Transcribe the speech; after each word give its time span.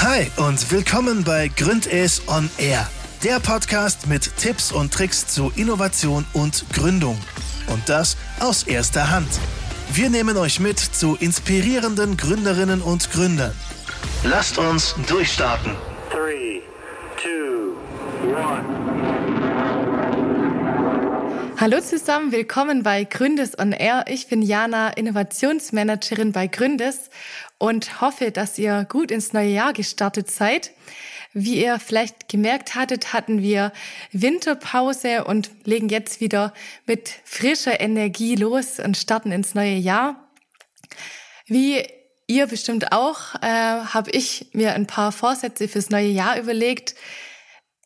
Hi 0.00 0.30
und 0.36 0.70
willkommen 0.70 1.24
bei 1.24 1.48
Gründes 1.48 2.22
on 2.28 2.48
Air, 2.56 2.88
der 3.24 3.40
Podcast 3.40 4.06
mit 4.06 4.30
Tipps 4.36 4.70
und 4.70 4.94
Tricks 4.94 5.26
zu 5.26 5.50
Innovation 5.56 6.24
und 6.34 6.64
Gründung. 6.72 7.18
Und 7.66 7.88
das 7.88 8.16
aus 8.38 8.62
erster 8.62 9.10
Hand. 9.10 9.28
Wir 9.92 10.08
nehmen 10.08 10.36
euch 10.36 10.60
mit 10.60 10.78
zu 10.78 11.16
inspirierenden 11.16 12.16
Gründerinnen 12.16 12.80
und 12.80 13.10
Gründern. 13.10 13.50
Lasst 14.22 14.56
uns 14.58 14.94
durchstarten. 15.08 15.72
3, 16.12 16.62
2, 18.22 18.36
1. 18.36 18.88
Hallo 21.60 21.80
zusammen, 21.80 22.30
willkommen 22.30 22.84
bei 22.84 23.02
Gründes 23.02 23.58
on 23.58 23.72
Air. 23.72 24.04
Ich 24.06 24.28
bin 24.28 24.42
Jana, 24.42 24.90
Innovationsmanagerin 24.90 26.30
bei 26.30 26.46
Gründes 26.46 27.10
und 27.58 28.00
hoffe, 28.00 28.30
dass 28.30 28.58
ihr 28.58 28.86
gut 28.88 29.10
ins 29.10 29.32
neue 29.32 29.50
Jahr 29.50 29.72
gestartet 29.72 30.30
seid. 30.30 30.72
Wie 31.34 31.62
ihr 31.62 31.78
vielleicht 31.78 32.28
gemerkt 32.28 32.74
hattet, 32.74 33.12
hatten 33.12 33.42
wir 33.42 33.72
Winterpause 34.12 35.24
und 35.24 35.50
legen 35.64 35.88
jetzt 35.88 36.20
wieder 36.20 36.54
mit 36.86 37.12
frischer 37.24 37.80
Energie 37.80 38.34
los 38.34 38.80
und 38.80 38.96
starten 38.96 39.30
ins 39.30 39.54
neue 39.54 39.76
Jahr. 39.76 40.30
Wie 41.46 41.86
ihr 42.26 42.46
bestimmt 42.46 42.92
auch, 42.92 43.34
äh, 43.42 43.46
habe 43.46 44.10
ich 44.10 44.50
mir 44.52 44.74
ein 44.74 44.86
paar 44.86 45.12
Vorsätze 45.12 45.68
fürs 45.68 45.90
neue 45.90 46.08
Jahr 46.08 46.38
überlegt. 46.38 46.94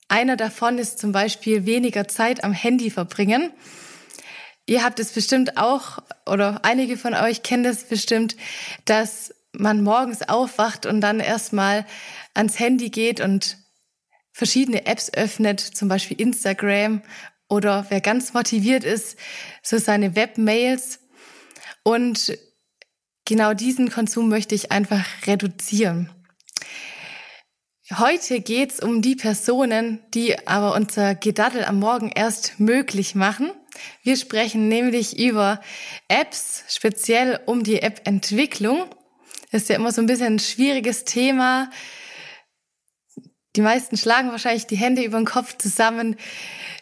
Einer 0.08 0.36
davon 0.36 0.78
ist 0.78 0.98
zum 0.98 1.12
Beispiel 1.12 1.64
weniger 1.64 2.06
Zeit 2.06 2.44
am 2.44 2.52
Handy 2.52 2.90
verbringen. 2.90 3.52
Ihr 4.66 4.84
habt 4.84 5.00
es 5.00 5.12
bestimmt 5.12 5.56
auch, 5.56 5.98
oder 6.26 6.60
einige 6.64 6.96
von 6.96 7.14
euch 7.14 7.42
kennen 7.42 7.64
das 7.64 7.84
bestimmt, 7.84 8.36
dass 8.84 9.34
man 9.52 9.82
morgens 9.82 10.22
aufwacht 10.22 10.86
und 10.86 11.00
dann 11.00 11.20
erstmal 11.20 11.86
ans 12.34 12.58
Handy 12.58 12.90
geht 12.90 13.20
und 13.20 13.58
verschiedene 14.32 14.86
Apps 14.86 15.12
öffnet, 15.12 15.60
zum 15.60 15.88
Beispiel 15.88 16.20
Instagram 16.20 17.02
oder 17.48 17.86
wer 17.90 18.00
ganz 18.00 18.32
motiviert 18.32 18.82
ist, 18.82 19.18
so 19.62 19.78
seine 19.78 20.16
Webmails. 20.16 21.00
Und 21.82 22.38
genau 23.26 23.52
diesen 23.52 23.90
Konsum 23.90 24.28
möchte 24.28 24.54
ich 24.54 24.72
einfach 24.72 25.04
reduzieren. 25.26 26.10
Heute 27.98 28.40
geht's 28.40 28.80
um 28.80 29.02
die 29.02 29.16
Personen, 29.16 30.00
die 30.14 30.46
aber 30.48 30.74
unser 30.74 31.14
Gedaddel 31.14 31.64
am 31.64 31.78
Morgen 31.78 32.10
erst 32.10 32.58
möglich 32.58 33.14
machen. 33.14 33.50
Wir 34.02 34.16
sprechen 34.16 34.68
nämlich 34.68 35.18
über 35.18 35.60
Apps, 36.08 36.64
speziell 36.68 37.40
um 37.44 37.64
die 37.64 37.82
App-Entwicklung 37.82 38.86
ist 39.52 39.68
ja 39.68 39.76
immer 39.76 39.92
so 39.92 40.00
ein 40.00 40.06
bisschen 40.06 40.34
ein 40.34 40.38
schwieriges 40.38 41.04
Thema. 41.04 41.70
Die 43.54 43.60
meisten 43.60 43.98
schlagen 43.98 44.30
wahrscheinlich 44.30 44.66
die 44.66 44.76
Hände 44.76 45.02
über 45.02 45.18
den 45.18 45.26
Kopf 45.26 45.58
zusammen. 45.58 46.16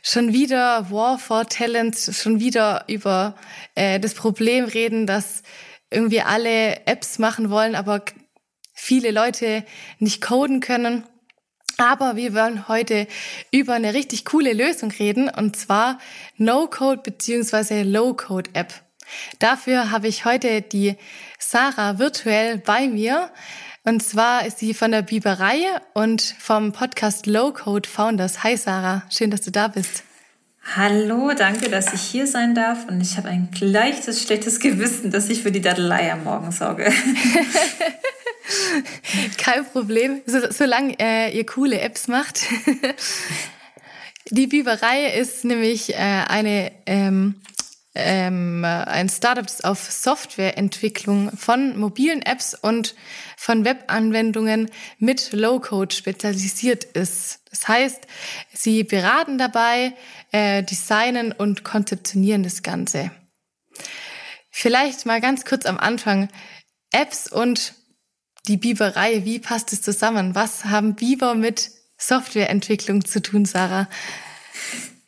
Schon 0.02 0.32
wieder 0.32 0.90
War 0.90 1.18
for 1.18 1.48
Talents, 1.48 2.16
schon 2.22 2.38
wieder 2.38 2.84
über 2.86 3.34
äh, 3.74 3.98
das 3.98 4.14
Problem 4.14 4.64
reden, 4.64 5.06
dass 5.06 5.42
irgendwie 5.90 6.20
alle 6.20 6.86
Apps 6.86 7.18
machen 7.18 7.50
wollen, 7.50 7.74
aber 7.74 8.04
viele 8.72 9.10
Leute 9.10 9.64
nicht 9.98 10.22
coden 10.22 10.60
können. 10.60 11.04
Aber 11.76 12.14
wir 12.14 12.34
wollen 12.34 12.68
heute 12.68 13.08
über 13.50 13.74
eine 13.74 13.94
richtig 13.94 14.24
coole 14.24 14.52
Lösung 14.52 14.90
reden, 14.92 15.28
und 15.28 15.56
zwar 15.56 15.98
No-Code 16.36 17.02
beziehungsweise 17.02 17.82
Low-Code-App. 17.82 18.89
Dafür 19.38 19.90
habe 19.90 20.08
ich 20.08 20.24
heute 20.24 20.62
die 20.62 20.96
Sarah 21.38 21.98
virtuell 21.98 22.58
bei 22.58 22.88
mir. 22.88 23.30
Und 23.84 24.02
zwar 24.02 24.46
ist 24.46 24.58
sie 24.58 24.74
von 24.74 24.90
der 24.90 25.02
Biberei 25.02 25.58
und 25.94 26.22
vom 26.38 26.72
Podcast 26.72 27.26
Low 27.26 27.52
Code 27.52 27.88
Founders. 27.88 28.44
Hi 28.44 28.56
Sarah, 28.56 29.02
schön, 29.10 29.30
dass 29.30 29.40
du 29.40 29.50
da 29.50 29.68
bist. 29.68 30.04
Hallo, 30.76 31.32
danke, 31.36 31.70
dass 31.70 31.92
ich 31.92 32.02
hier 32.02 32.26
sein 32.26 32.54
darf. 32.54 32.86
Und 32.86 33.00
ich 33.00 33.16
habe 33.16 33.28
ein 33.28 33.48
leichtes, 33.60 34.22
schlechtes 34.22 34.60
Gewissen, 34.60 35.10
dass 35.10 35.28
ich 35.28 35.42
für 35.42 35.50
die 35.50 35.62
Dadelei 35.62 36.12
am 36.12 36.24
Morgen 36.24 36.52
sorge. 36.52 36.92
Kein 39.38 39.64
Problem, 39.64 40.20
so, 40.26 40.38
solange 40.50 40.94
äh, 41.00 41.36
ihr 41.36 41.46
coole 41.46 41.80
Apps 41.80 42.06
macht. 42.06 42.42
die 44.30 44.46
Biberei 44.46 45.18
ist 45.18 45.44
nämlich 45.44 45.94
äh, 45.94 45.96
eine 45.96 46.70
ähm, 46.86 47.40
ähm, 47.94 48.64
ein 48.64 49.08
Startup, 49.08 49.44
das 49.44 49.62
auf 49.62 49.90
Softwareentwicklung 49.90 51.36
von 51.36 51.76
mobilen 51.78 52.22
Apps 52.22 52.54
und 52.54 52.94
von 53.36 53.64
Webanwendungen 53.64 54.70
mit 54.98 55.32
Low-Code 55.32 55.94
spezialisiert 55.94 56.84
ist. 56.84 57.40
Das 57.50 57.66
heißt, 57.66 58.06
sie 58.52 58.84
beraten 58.84 59.38
dabei, 59.38 59.94
äh, 60.30 60.62
designen 60.62 61.32
und 61.32 61.64
konzeptionieren 61.64 62.44
das 62.44 62.62
Ganze. 62.62 63.10
Vielleicht 64.50 65.06
mal 65.06 65.20
ganz 65.20 65.44
kurz 65.44 65.66
am 65.66 65.78
Anfang. 65.78 66.28
Apps 66.92 67.30
und 67.30 67.74
die 68.46 68.56
Biberei, 68.56 69.24
wie 69.24 69.38
passt 69.38 69.72
es 69.72 69.82
zusammen? 69.82 70.34
Was 70.34 70.64
haben 70.64 70.94
Biber 70.94 71.34
mit 71.34 71.70
Softwareentwicklung 71.98 73.04
zu 73.04 73.20
tun, 73.20 73.44
Sarah? 73.44 73.88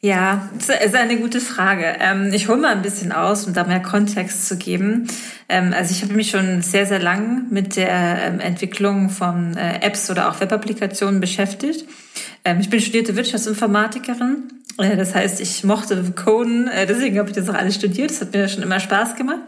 Ja, 0.05 0.49
ist 0.59 0.97
eine 0.97 1.17
gute 1.17 1.41
Frage. 1.41 1.85
Ähm, 2.01 2.33
ich 2.33 2.49
hole 2.49 2.59
mal 2.59 2.73
ein 2.73 2.83
bisschen 2.83 3.13
aus, 3.13 3.47
um 3.47 3.55
da 3.55 3.63
mehr 3.63 3.81
Kontext 3.81 4.49
zu 4.49 4.57
geben. 4.57 5.07
Ähm, 5.49 5.73
also 5.73 5.93
ich 5.93 6.03
habe 6.03 6.15
mich 6.15 6.31
schon 6.31 6.61
sehr, 6.61 6.87
sehr 6.87 6.99
lang 6.99 7.47
mit 7.51 7.77
der 7.77 8.19
ähm, 8.25 8.41
Entwicklung 8.41 9.11
von 9.11 9.57
äh, 9.57 9.79
Apps 9.81 10.11
oder 10.11 10.29
auch 10.29 10.41
Webapplikationen 10.41 11.21
beschäftigt. 11.21 11.87
Ich 12.59 12.69
bin 12.69 12.81
studierte 12.81 13.15
Wirtschaftsinformatikerin. 13.15 14.53
Äh, 14.79 14.97
das 14.97 15.15
heißt, 15.15 15.41
ich 15.41 15.63
mochte 15.63 16.03
Coden, 16.17 16.67
äh, 16.67 16.85
deswegen 16.85 17.17
habe 17.21 17.29
ich 17.31 17.37
das 17.37 17.49
auch 17.49 17.55
alles 17.55 17.77
studiert. 17.77 18.11
Das 18.11 18.23
hat 18.23 18.33
mir 18.33 18.49
schon 18.49 18.65
immer 18.65 18.81
Spaß 18.81 19.15
gemacht. 19.15 19.43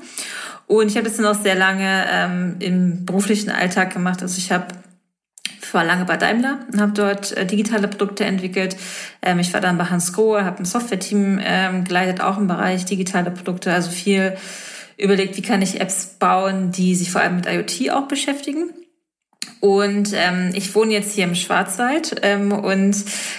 Und 0.69 0.87
ich 0.87 0.97
habe 0.97 1.09
das 1.09 1.17
dann 1.17 1.27
auch 1.27 1.43
sehr 1.43 1.57
lange 1.57 2.57
im 2.61 3.05
beruflichen 3.05 3.51
Alltag 3.51 3.93
gemacht. 3.93 4.23
Also 4.23 4.39
ich 4.39 4.51
habe 4.51 4.69
ich 5.75 5.77
war 5.77 5.85
lange 5.85 6.05
bei 6.05 6.17
Daimler 6.17 6.61
und 6.73 6.81
habe 6.81 6.93
dort 6.93 7.37
äh, 7.37 7.45
digitale 7.45 7.89
Produkte 7.89 8.25
entwickelt. 8.25 8.77
Ähm, 9.23 9.41
ich 9.41 9.53
war 9.53 9.61
dann 9.61 9.77
bei 9.77 9.87
Hans 9.87 10.13
Grohe, 10.13 10.45
habe 10.45 10.59
ein 10.59 10.65
Software-Team 10.65 11.41
ähm, 11.43 11.83
geleitet, 11.83 12.21
auch 12.21 12.39
im 12.39 12.47
Bereich 12.47 12.85
digitale 12.85 13.33
Produkte, 13.33 13.73
also 13.73 13.91
viel 13.91 14.37
überlegt, 14.97 15.37
wie 15.37 15.43
kann 15.43 15.63
ich 15.63 15.81
Apps 15.81 16.15
bauen, 16.21 16.71
die 16.71 16.95
sich 16.95 17.11
vor 17.11 17.23
allem 17.23 17.35
mit 17.35 17.47
IoT 17.47 17.91
auch 17.91 18.07
beschäftigen. 18.07 18.71
Und 19.59 20.13
ähm, 20.15 20.53
ich 20.55 20.73
wohne 20.77 20.93
jetzt 20.93 21.13
hier 21.13 21.25
im 21.25 21.35
Schwarzwald 21.35 22.21
ähm, 22.23 22.53
und 22.53 22.95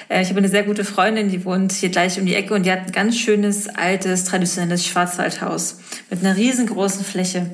äh, 0.10 0.22
ich 0.22 0.28
habe 0.28 0.40
eine 0.40 0.50
sehr 0.50 0.64
gute 0.64 0.84
Freundin, 0.84 1.30
die 1.30 1.46
wohnt 1.46 1.72
hier 1.72 1.88
gleich 1.88 2.20
um 2.20 2.26
die 2.26 2.36
Ecke 2.36 2.54
und 2.54 2.66
die 2.66 2.72
hat 2.74 2.88
ein 2.88 2.92
ganz 2.92 3.18
schönes, 3.18 3.70
altes, 3.70 4.26
traditionelles 4.26 4.86
Schwarzwaldhaus 4.86 5.80
mit 6.10 6.20
einer 6.20 6.36
riesengroßen 6.36 7.06
Fläche. 7.06 7.52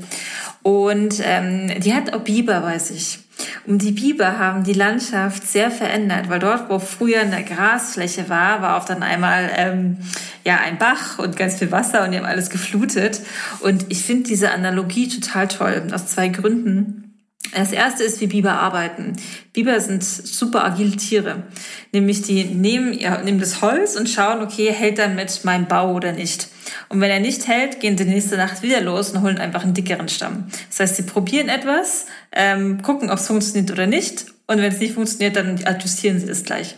Und 0.63 1.21
ähm, 1.23 1.71
die 1.81 1.93
hat 1.93 2.13
auch 2.15 2.21
Biber, 2.21 2.63
weiß 2.63 2.89
ich. 2.89 3.19
Um 3.65 3.77
die 3.77 3.91
Biber 3.91 4.37
haben 4.37 4.63
die 4.63 4.73
Landschaft 4.73 5.45
sehr 5.47 5.71
verändert, 5.71 6.29
weil 6.29 6.39
dort, 6.39 6.69
wo 6.69 6.79
früher 6.79 7.21
eine 7.21 7.43
Grasfläche 7.43 8.29
war, 8.29 8.61
war 8.61 8.77
auf 8.77 8.85
dann 8.85 9.03
einmal 9.03 9.49
ähm, 9.55 9.97
ja 10.43 10.57
ein 10.57 10.77
Bach 10.77 11.19
und 11.19 11.35
ganz 11.35 11.59
viel 11.59 11.71
Wasser 11.71 12.03
und 12.03 12.11
die 12.11 12.17
haben 12.17 12.25
alles 12.25 12.49
geflutet. 12.49 13.21
Und 13.59 13.85
ich 13.89 14.03
finde 14.03 14.23
diese 14.23 14.51
Analogie 14.51 15.07
total 15.07 15.47
toll 15.47 15.87
aus 15.93 16.07
zwei 16.07 16.29
Gründen. 16.29 17.10
Das 17.53 17.71
erste 17.71 18.03
ist, 18.03 18.21
wie 18.21 18.27
Biber 18.27 18.53
arbeiten. 18.53 19.17
Biber 19.53 19.79
sind 19.81 20.03
super 20.03 20.63
agile 20.63 20.95
Tiere. 20.95 21.43
Nämlich 21.91 22.21
die 22.21 22.45
nehmen, 22.45 22.93
ja, 22.93 23.21
nehmen 23.21 23.39
das 23.39 23.61
Holz 23.61 23.95
und 23.95 24.09
schauen, 24.09 24.41
okay, 24.41 24.71
hält 24.71 24.99
damit 24.99 25.41
mein 25.43 25.67
Bau 25.67 25.93
oder 25.93 26.13
nicht. 26.13 26.47
Und 26.87 27.01
wenn 27.01 27.11
er 27.11 27.19
nicht 27.19 27.47
hält, 27.47 27.79
gehen 27.81 27.97
sie 27.97 28.05
nächste 28.05 28.37
Nacht 28.37 28.61
wieder 28.61 28.79
los 28.81 29.11
und 29.11 29.21
holen 29.21 29.37
einfach 29.37 29.63
einen 29.63 29.73
dickeren 29.73 30.07
Stamm. 30.07 30.45
Das 30.69 30.79
heißt, 30.79 30.95
sie 30.95 31.03
probieren 31.03 31.49
etwas, 31.49 32.05
ähm, 32.31 32.81
gucken, 32.81 33.09
ob 33.09 33.19
es 33.19 33.27
funktioniert 33.27 33.71
oder 33.71 33.87
nicht. 33.87 34.25
Und 34.47 34.57
wenn 34.57 34.71
es 34.71 34.79
nicht 34.79 34.93
funktioniert, 34.93 35.35
dann 35.35 35.63
adjustieren 35.65 36.19
sie 36.19 36.29
es 36.29 36.43
gleich. 36.43 36.75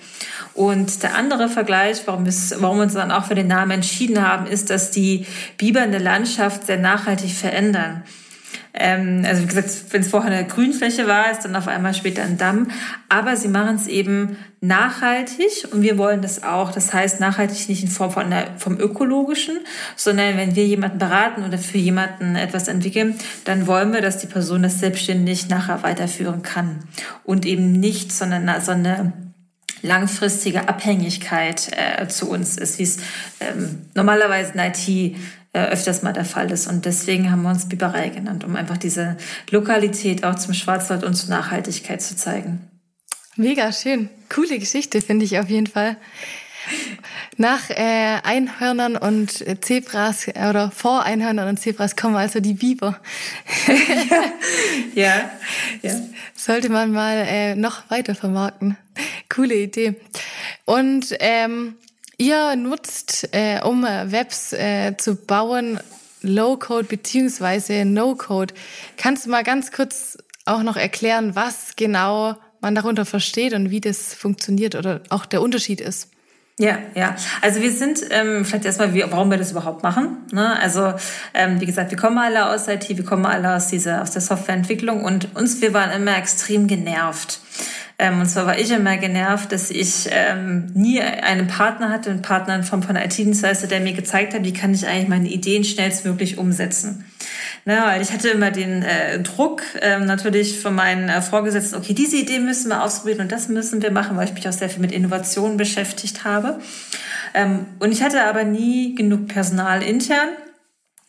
Und 0.54 1.02
der 1.02 1.16
andere 1.16 1.50
Vergleich, 1.50 2.02
warum, 2.06 2.26
es, 2.26 2.54
warum 2.60 2.78
wir 2.78 2.84
uns 2.84 2.94
dann 2.94 3.12
auch 3.12 3.26
für 3.26 3.36
den 3.36 3.48
Namen 3.48 3.72
entschieden 3.72 4.22
haben, 4.22 4.46
ist, 4.46 4.70
dass 4.70 4.92
die 4.92 5.26
Biber 5.58 5.84
in 5.84 5.92
der 5.92 6.00
Landschaft 6.00 6.68
sehr 6.68 6.78
nachhaltig 6.78 7.32
verändern. 7.32 8.04
Ähm, 8.74 9.24
also 9.28 9.44
wie 9.44 9.48
gesagt, 9.48 9.70
wenn 9.92 10.02
es 10.02 10.10
vorher 10.10 10.32
eine 10.32 10.48
Grünfläche 10.48 11.08
war, 11.08 11.32
ist 11.32 11.46
dann 11.46 11.56
auf 11.56 11.68
einmal 11.68 11.94
später 11.94 12.24
ein 12.24 12.38
Damm. 12.38 12.70
Aber 13.08 13.36
sie 13.36 13.48
machen 13.48 13.76
es 13.76 13.88
eben 13.88 14.38
nachhaltig 14.62 15.68
und 15.72 15.82
wir 15.82 15.98
wollen 15.98 16.22
das 16.22 16.44
auch. 16.44 16.72
Das 16.72 16.94
heißt 16.94 17.20
nachhaltig 17.20 17.70
nicht 17.70 17.84
in 17.84 17.90
Form 17.90 18.12
von 18.12 18.30
der, 18.30 18.58
vom 18.58 18.80
ökologischen, 18.80 19.60
sondern 19.96 20.38
wenn 20.38 20.56
wir 20.56 20.66
jemanden 20.66 20.98
beraten 20.98 21.44
oder 21.44 21.58
für 21.58 21.78
jemanden 21.78 22.36
etwas 22.36 22.68
entwickeln, 22.68 23.16
dann 23.46 23.68
wollen 23.68 23.94
wir, 23.94 24.02
dass 24.02 24.18
die 24.18 24.28
Person 24.28 24.64
das 24.64 24.80
selbstständig 24.80 25.50
nachher 25.50 25.84
weiterführen 25.84 26.42
kann 26.42 26.80
und 27.24 27.46
eben 27.46 27.74
nicht, 27.74 28.12
sondern 28.12 28.50
so 28.62 28.72
eine 28.72 29.14
langfristige 29.84 30.70
Abhängigkeit 30.70 31.70
äh, 31.74 32.08
zu 32.08 32.30
uns 32.30 32.58
ist, 32.58 32.80
wie 32.80 32.84
es 32.84 32.98
ähm, 33.42 33.82
normalerweise 33.94 34.54
in 34.54 34.60
IT 34.60 35.18
äh, 35.54 35.68
öfters 35.68 36.02
mal 36.02 36.14
der 36.14 36.26
Fall 36.26 36.52
ist. 36.52 36.68
Und 36.68 36.86
deswegen 36.86 37.32
haben 37.32 37.44
wir 37.44 37.50
uns 37.50 37.70
Biberei 37.70 38.10
genannt, 38.10 38.44
um 38.44 38.56
einfach 38.56 38.78
diese 38.78 39.18
Lokalität 39.52 40.24
auch 40.24 40.36
zum 40.36 40.54
Schwarzwald 40.54 41.04
und 41.04 41.14
zur 41.14 41.30
Nachhaltigkeit 41.30 42.02
zu 42.02 42.16
zeigen. 42.16 42.68
Mega 43.36 43.72
schön. 43.72 44.10
Coole 44.30 44.60
Geschichte, 44.60 45.02
finde 45.02 45.26
ich 45.26 45.40
auf 45.40 45.50
jeden 45.50 45.68
Fall. 45.68 45.98
Nach 47.38 47.70
äh, 47.70 48.20
Einhörnern 48.24 48.96
und 48.96 49.44
Zebras 49.64 50.28
äh, 50.28 50.48
oder 50.50 50.72
vor 50.72 51.04
Einhörnern 51.04 51.50
und 51.50 51.60
Zebras 51.60 51.96
kommen 51.96 52.16
also 52.16 52.40
die 52.40 52.54
Biber. 52.54 53.00
ja, 54.96 55.30
ja. 55.82 55.96
Sollte 56.36 56.70
man 56.70 56.92
mal 56.92 57.26
äh, 57.28 57.56
noch 57.56 57.90
weiter 57.90 58.16
vermarkten. 58.16 58.78
Coole 59.30 59.56
Idee. 59.56 59.96
Und 60.66 61.08
ähm, 61.20 61.76
ihr 62.24 62.56
nutzt, 62.56 63.30
äh, 63.32 63.62
um 63.64 63.84
Webs 63.84 64.54
äh, 64.54 64.96
zu 64.98 65.16
bauen, 65.16 65.80
Low-Code 66.22 66.88
beziehungsweise 66.88 67.86
No-Code. 67.86 68.54
Kannst 68.98 69.26
du 69.26 69.30
mal 69.30 69.44
ganz 69.44 69.72
kurz 69.72 70.18
auch 70.46 70.64
noch 70.64 70.78
erklären, 70.78 71.36
was 71.36 71.76
genau 71.76 72.36
man 72.62 72.76
darunter 72.76 73.06
versteht 73.06 73.54
und 73.54 73.72
wie 73.72 73.82
das 73.82 74.14
funktioniert 74.14 74.76
oder 74.76 75.02
auch 75.10 75.26
der 75.26 75.42
Unterschied 75.42 75.82
ist? 75.82 76.10
Ja, 76.60 76.78
ja. 76.94 77.16
Also 77.42 77.62
wir 77.62 77.72
sind 77.72 78.00
ähm, 78.12 78.46
vielleicht 78.46 78.66
erstmal, 78.66 78.94
wie, 78.94 79.04
warum 79.10 79.32
wir 79.32 79.38
das 79.38 79.52
überhaupt 79.52 79.82
machen. 79.82 80.20
Ne? 80.32 80.58
Also 80.62 80.94
ähm, 81.34 81.60
wie 81.60 81.66
gesagt, 81.66 81.90
wir 81.92 81.98
kommen 81.98 82.20
alle 82.20 82.46
aus 82.46 82.68
IT, 82.68 82.88
wir 82.90 83.04
kommen 83.04 83.26
alle 83.26 83.56
aus 83.56 83.68
dieser 83.68 84.02
aus 84.02 84.12
der 84.12 84.22
Softwareentwicklung 84.22 85.04
und 85.04 85.36
uns 85.36 85.62
wir 85.62 85.74
waren 85.74 85.92
immer 85.92 86.16
extrem 86.16 86.68
genervt. 86.68 87.40
Ähm, 88.00 88.20
und 88.20 88.26
zwar 88.26 88.48
war 88.48 88.58
ich 88.58 88.72
immer 88.72 88.98
genervt, 88.98 89.52
dass 89.52 89.70
ich 89.70 90.10
ähm, 90.10 90.72
nie 90.74 91.00
einen 91.02 91.48
Partner 91.48 91.90
hatte, 91.90 92.10
einen 92.10 92.22
Partner 92.22 92.56
in 92.56 92.64
Form 92.64 92.82
von 92.82 92.96
IT-Dienstleister, 92.96 93.68
der 93.68 93.82
mir 93.82 93.94
gezeigt 93.94 94.34
hat, 94.34 94.44
wie 94.44 94.54
kann 94.54 94.74
ich 94.74 94.88
eigentlich 94.88 95.08
meine 95.08 95.30
Ideen 95.30 95.64
schnellstmöglich 95.64 96.38
umsetzen. 96.38 97.06
Na, 97.66 97.88
weil 97.88 98.02
ich 98.02 98.12
hatte 98.12 98.30
immer 98.30 98.52
den 98.52 98.84
äh, 98.84 99.22
Druck 99.22 99.62
ähm, 99.82 100.06
natürlich 100.06 100.60
von 100.60 100.76
meinen 100.76 101.08
äh, 101.08 101.22
Vorgesetzten, 101.22 101.76
okay, 101.78 101.94
diese 101.94 102.18
Idee 102.18 102.40
müssen 102.40 102.70
wir 102.70 102.84
ausprobieren 102.84 103.22
und 103.22 103.32
das 103.32 103.48
müssen 103.48 103.82
wir 103.82 103.92
machen, 103.92 104.18
weil 104.18 104.28
ich 104.28 104.34
mich 104.34 104.48
auch 104.50 104.54
sehr 104.54 104.70
viel 104.70 104.82
mit 104.82 104.92
Innovationen 104.92 105.56
beschäftigt 105.56 106.26
habe. 106.26 106.60
Ähm, 107.34 107.68
und 107.80 107.92
ich 107.92 108.04
hatte 108.04 108.24
aber 108.24 108.44
nie 108.44 108.96
genug 108.96 109.28
Personal 109.28 109.82
intern. 109.82 110.30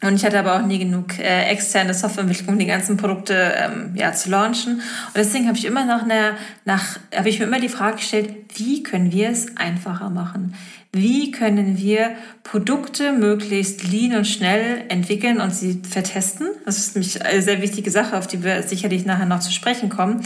Und 0.02 0.16
ich 0.16 0.24
hatte 0.24 0.38
aber 0.38 0.56
auch 0.56 0.66
nie 0.66 0.78
genug 0.78 1.18
äh, 1.18 1.44
externe 1.44 1.94
Softwareentwicklung, 1.94 2.54
um 2.54 2.58
die 2.58 2.66
ganzen 2.66 2.96
Produkte 2.96 3.54
ähm, 3.56 3.92
ja, 3.94 4.12
zu 4.12 4.28
launchen. 4.28 4.74
Und 4.74 5.16
deswegen 5.16 5.46
habe 5.46 5.56
ich 5.56 5.64
immer 5.64 5.86
noch 5.86 6.02
eine, 6.02 6.36
nach, 6.64 6.98
habe 7.14 7.28
ich 7.28 7.38
mir 7.38 7.46
immer 7.46 7.60
die 7.60 7.68
Frage 7.68 7.96
gestellt, 7.96 8.34
wie 8.56 8.82
können 8.82 9.12
wir 9.12 9.30
es 9.30 9.56
einfacher 9.56 10.10
machen? 10.10 10.54
Wie 10.92 11.32
können 11.32 11.78
wir 11.78 12.10
Produkte 12.44 13.12
möglichst 13.12 13.82
lean 13.82 14.14
und 14.14 14.26
schnell 14.26 14.84
entwickeln 14.88 15.40
und 15.40 15.52
sie 15.52 15.80
vertesten? 15.88 16.46
Das 16.64 16.78
ist 16.78 16.94
nämlich 16.94 17.24
eine 17.24 17.42
sehr 17.42 17.62
wichtige 17.62 17.90
Sache, 17.90 18.16
auf 18.16 18.28
die 18.28 18.44
wir 18.44 18.62
sicherlich 18.62 19.04
nachher 19.06 19.26
noch 19.26 19.40
zu 19.40 19.50
sprechen 19.50 19.88
kommen, 19.88 20.20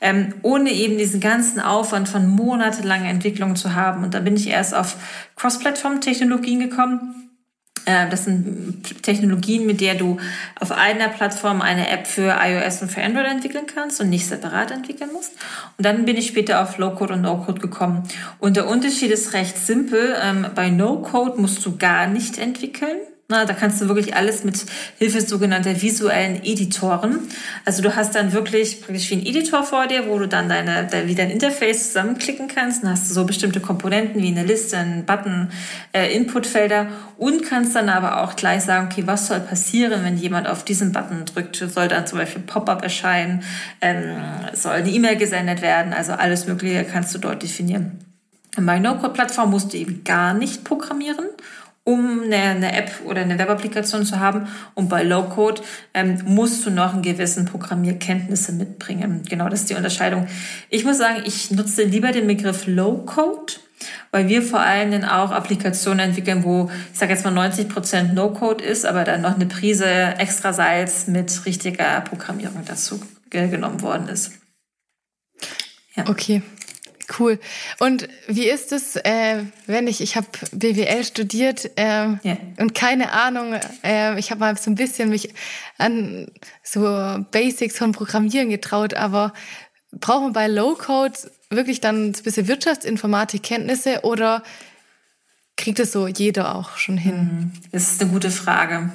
ähm, 0.00 0.34
ohne 0.42 0.70
eben 0.70 0.96
diesen 0.96 1.20
ganzen 1.20 1.60
Aufwand 1.60 2.08
von 2.08 2.28
monatelanger 2.28 3.10
Entwicklung 3.10 3.56
zu 3.56 3.74
haben. 3.74 4.04
Und 4.04 4.14
da 4.14 4.20
bin 4.20 4.36
ich 4.36 4.48
erst 4.48 4.74
auf 4.74 4.96
Cross-Plattform-Technologien 5.36 6.60
gekommen 6.60 7.25
das 7.86 8.24
sind 8.24 9.02
Technologien, 9.02 9.64
mit 9.64 9.80
der 9.80 9.94
du 9.94 10.18
auf 10.60 10.72
einer 10.72 11.08
Plattform 11.08 11.62
eine 11.62 11.88
App 11.88 12.06
für 12.06 12.36
iOS 12.38 12.82
und 12.82 12.90
für 12.90 13.02
Android 13.02 13.26
entwickeln 13.26 13.66
kannst 13.72 14.00
und 14.00 14.10
nicht 14.10 14.26
separat 14.26 14.72
entwickeln 14.72 15.10
musst. 15.12 15.32
Und 15.78 15.86
dann 15.86 16.04
bin 16.04 16.16
ich 16.16 16.26
später 16.26 16.62
auf 16.62 16.78
Low-Code 16.78 17.14
und 17.14 17.22
No-Code 17.22 17.60
gekommen. 17.60 18.02
Und 18.38 18.56
der 18.56 18.68
Unterschied 18.68 19.10
ist 19.10 19.32
recht 19.32 19.56
simpel. 19.56 20.14
Ähm, 20.22 20.46
bei 20.54 20.70
No-Code 20.70 21.40
musst 21.40 21.64
du 21.64 21.76
gar 21.76 22.06
nicht 22.06 22.38
entwickeln. 22.38 22.98
Na, 23.28 23.44
da 23.44 23.54
kannst 23.54 23.80
du 23.80 23.88
wirklich 23.88 24.14
alles 24.14 24.44
mit 24.44 24.66
Hilfe 24.98 25.20
sogenannter 25.20 25.82
visuellen 25.82 26.44
Editoren. 26.44 27.18
Also 27.64 27.82
du 27.82 27.96
hast 27.96 28.14
dann 28.14 28.32
wirklich 28.32 28.82
praktisch 28.82 29.10
wie 29.10 29.16
ein 29.16 29.26
Editor 29.26 29.64
vor 29.64 29.88
dir, 29.88 30.06
wo 30.06 30.16
du 30.20 30.28
dann 30.28 30.48
deine, 30.48 30.86
dein, 30.86 31.08
wie 31.08 31.16
dein 31.16 31.30
Interface 31.30 31.88
zusammenklicken 31.88 32.46
kannst. 32.46 32.84
Dann 32.84 32.92
hast 32.92 33.10
du 33.10 33.14
so 33.14 33.24
bestimmte 33.24 33.58
Komponenten 33.58 34.22
wie 34.22 34.28
eine 34.28 34.44
Liste, 34.44 34.78
einen 34.78 35.06
Button, 35.06 35.50
äh, 35.92 36.14
Inputfelder 36.14 36.86
und 37.18 37.42
kannst 37.42 37.74
dann 37.74 37.88
aber 37.88 38.22
auch 38.22 38.36
gleich 38.36 38.62
sagen, 38.62 38.88
okay, 38.92 39.02
was 39.06 39.26
soll 39.26 39.40
passieren, 39.40 40.04
wenn 40.04 40.16
jemand 40.16 40.46
auf 40.46 40.64
diesen 40.64 40.92
Button 40.92 41.24
drückt? 41.24 41.56
Soll 41.56 41.88
dann 41.88 42.06
zum 42.06 42.18
Beispiel 42.18 42.42
Pop-up 42.42 42.84
erscheinen? 42.84 43.42
Ähm, 43.80 44.18
soll 44.52 44.74
eine 44.74 44.88
E-Mail 44.88 45.16
gesendet 45.16 45.62
werden? 45.62 45.92
Also 45.92 46.12
alles 46.12 46.46
Mögliche 46.46 46.84
kannst 46.84 47.12
du 47.12 47.18
dort 47.18 47.42
definieren. 47.42 47.98
Bei 48.56 48.78
No-Code-Plattform 48.78 49.50
musst 49.50 49.72
du 49.72 49.78
eben 49.78 50.04
gar 50.04 50.32
nicht 50.32 50.62
programmieren 50.62 51.26
um 51.86 52.24
eine, 52.24 52.36
eine 52.36 52.72
App 52.72 52.90
oder 53.04 53.20
eine 53.20 53.38
Webapplikation 53.38 54.04
zu 54.04 54.18
haben. 54.18 54.48
Und 54.74 54.88
bei 54.88 55.04
Low-Code 55.04 55.62
ähm, 55.94 56.18
musst 56.24 56.66
du 56.66 56.70
noch 56.70 56.92
einen 56.92 57.02
gewissen 57.02 57.44
Programmierkenntnisse 57.44 58.52
mitbringen. 58.52 59.22
Genau, 59.28 59.48
das 59.48 59.60
ist 59.60 59.70
die 59.70 59.74
Unterscheidung. 59.74 60.26
Ich 60.68 60.84
muss 60.84 60.98
sagen, 60.98 61.22
ich 61.24 61.52
nutze 61.52 61.84
lieber 61.84 62.10
den 62.10 62.26
Begriff 62.26 62.66
Low-Code, 62.66 63.52
weil 64.10 64.26
wir 64.28 64.42
vor 64.42 64.58
allem 64.58 64.90
dann 64.90 65.04
auch 65.04 65.30
Applikationen 65.30 66.00
entwickeln, 66.00 66.42
wo 66.42 66.68
ich 66.92 66.98
sage 66.98 67.12
jetzt 67.12 67.24
mal 67.24 67.30
90 67.30 67.68
Prozent 67.68 68.14
No-Code 68.14 68.64
ist, 68.64 68.84
aber 68.84 69.04
dann 69.04 69.20
noch 69.20 69.36
eine 69.36 69.46
Prise 69.46 69.86
extra 69.86 70.52
Salz 70.52 71.06
mit 71.06 71.46
richtiger 71.46 72.00
Programmierung 72.00 72.64
dazu 72.66 73.00
genommen 73.30 73.80
worden 73.80 74.08
ist. 74.08 74.32
Ja. 75.94 76.08
Okay, 76.08 76.42
Cool. 77.18 77.38
Und 77.78 78.08
wie 78.26 78.48
ist 78.48 78.72
es, 78.72 78.96
äh, 78.96 79.44
wenn 79.66 79.86
ich, 79.86 80.00
ich 80.00 80.16
habe 80.16 80.26
BWL 80.52 81.04
studiert 81.04 81.70
äh, 81.76 82.08
yeah. 82.24 82.38
und 82.58 82.74
keine 82.74 83.12
Ahnung, 83.12 83.54
äh, 83.84 84.18
ich 84.18 84.30
habe 84.30 84.40
mal 84.40 84.56
so 84.56 84.70
ein 84.70 84.74
bisschen 84.74 85.10
mich 85.10 85.32
an 85.78 86.26
so 86.64 86.80
Basics 87.30 87.78
von 87.78 87.92
Programmieren 87.92 88.50
getraut, 88.50 88.94
aber 88.94 89.32
braucht 89.92 90.22
man 90.22 90.32
bei 90.32 90.48
Low-Code 90.48 91.16
wirklich 91.50 91.80
dann 91.80 92.08
ein 92.08 92.12
bisschen 92.12 92.48
Wirtschaftsinformatik-Kenntnisse 92.48 94.00
oder 94.02 94.42
kriegt 95.56 95.80
es 95.80 95.92
so 95.92 96.06
jeder 96.06 96.54
auch 96.54 96.76
schon 96.76 96.96
hin? 96.96 97.16
Mhm. 97.16 97.52
Das 97.72 97.90
ist 97.92 98.02
eine 98.02 98.10
gute 98.10 98.30
Frage. 98.30 98.90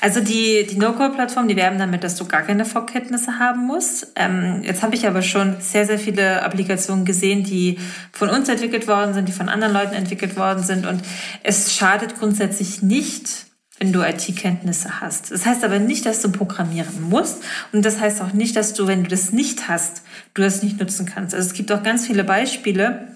Also 0.00 0.20
die, 0.20 0.66
die 0.68 0.76
No-Code-Plattform, 0.76 1.48
die 1.48 1.56
werben 1.56 1.78
damit, 1.78 2.04
dass 2.04 2.16
du 2.16 2.26
gar 2.26 2.42
keine 2.42 2.64
Vorkenntnisse 2.64 3.38
haben 3.38 3.66
musst. 3.66 4.08
Ähm, 4.16 4.62
jetzt 4.62 4.82
habe 4.82 4.94
ich 4.94 5.06
aber 5.06 5.22
schon 5.22 5.56
sehr, 5.60 5.86
sehr 5.86 5.98
viele 5.98 6.42
Applikationen 6.42 7.04
gesehen, 7.04 7.44
die 7.44 7.78
von 8.12 8.28
uns 8.28 8.48
entwickelt 8.48 8.86
worden 8.88 9.14
sind, 9.14 9.28
die 9.28 9.32
von 9.32 9.48
anderen 9.48 9.72
Leuten 9.72 9.94
entwickelt 9.94 10.36
worden 10.36 10.62
sind. 10.62 10.86
Und 10.86 11.02
es 11.42 11.74
schadet 11.74 12.18
grundsätzlich 12.18 12.82
nicht, 12.82 13.46
wenn 13.78 13.92
du 13.92 14.02
IT-Kenntnisse 14.02 15.00
hast. 15.00 15.30
Das 15.30 15.46
heißt 15.46 15.64
aber 15.64 15.78
nicht, 15.78 16.04
dass 16.04 16.20
du 16.20 16.30
programmieren 16.30 17.08
musst. 17.08 17.42
Und 17.72 17.84
das 17.84 17.98
heißt 17.98 18.20
auch 18.20 18.32
nicht, 18.32 18.54
dass 18.54 18.74
du, 18.74 18.86
wenn 18.86 19.02
du 19.04 19.08
das 19.08 19.32
nicht 19.32 19.66
hast, 19.66 20.02
du 20.34 20.42
das 20.42 20.62
nicht 20.62 20.78
nutzen 20.78 21.06
kannst. 21.06 21.34
Also 21.34 21.48
es 21.48 21.54
gibt 21.54 21.72
auch 21.72 21.82
ganz 21.82 22.06
viele 22.06 22.22
Beispiele, 22.22 23.08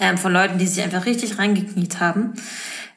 ähm, 0.00 0.18
von 0.18 0.32
Leuten, 0.32 0.58
die 0.58 0.66
sich 0.66 0.82
einfach 0.82 1.06
richtig 1.06 1.38
reingekniet 1.38 2.00
haben 2.00 2.34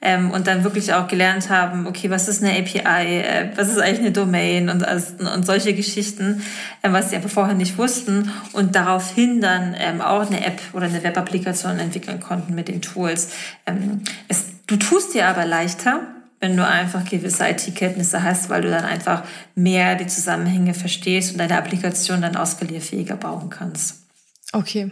ähm, 0.01 0.31
und 0.31 0.47
dann 0.47 0.63
wirklich 0.63 0.93
auch 0.93 1.07
gelernt 1.07 1.49
haben, 1.49 1.87
okay, 1.87 2.09
was 2.09 2.27
ist 2.27 2.43
eine 2.43 2.57
API, 2.57 3.19
äh, 3.19 3.49
was 3.55 3.69
ist 3.69 3.79
eigentlich 3.79 3.99
eine 3.99 4.11
Domain 4.11 4.69
und, 4.69 4.83
und 4.83 5.45
solche 5.45 5.73
Geschichten, 5.73 6.41
äh, 6.81 6.91
was 6.91 7.09
sie 7.09 7.15
einfach 7.15 7.29
vorher 7.29 7.55
nicht 7.55 7.77
wussten 7.77 8.31
und 8.53 8.75
daraufhin 8.75 9.41
dann 9.41 9.75
ähm, 9.77 10.01
auch 10.01 10.25
eine 10.25 10.45
App 10.45 10.61
oder 10.73 10.85
eine 10.85 11.03
Web-Applikation 11.03 11.79
entwickeln 11.79 12.19
konnten 12.19 12.55
mit 12.55 12.67
den 12.67 12.81
Tools. 12.81 13.29
Ähm, 13.65 14.01
es, 14.27 14.45
du 14.67 14.77
tust 14.77 15.13
dir 15.13 15.27
aber 15.27 15.45
leichter, 15.45 16.01
wenn 16.39 16.55
du 16.55 16.65
einfach 16.65 17.03
gewisse 17.03 17.49
IT-Kenntnisse 17.49 18.23
hast, 18.23 18.49
weil 18.49 18.61
du 18.61 18.69
dann 18.69 18.85
einfach 18.85 19.23
mehr 19.55 19.95
die 19.95 20.07
Zusammenhänge 20.07 20.73
verstehst 20.73 21.33
und 21.33 21.39
deine 21.39 21.57
Applikation 21.57 22.21
dann 22.21 22.37
ausgelierfähiger 22.37 23.17
bauen 23.17 23.49
kannst. 23.49 24.05
Okay, 24.53 24.89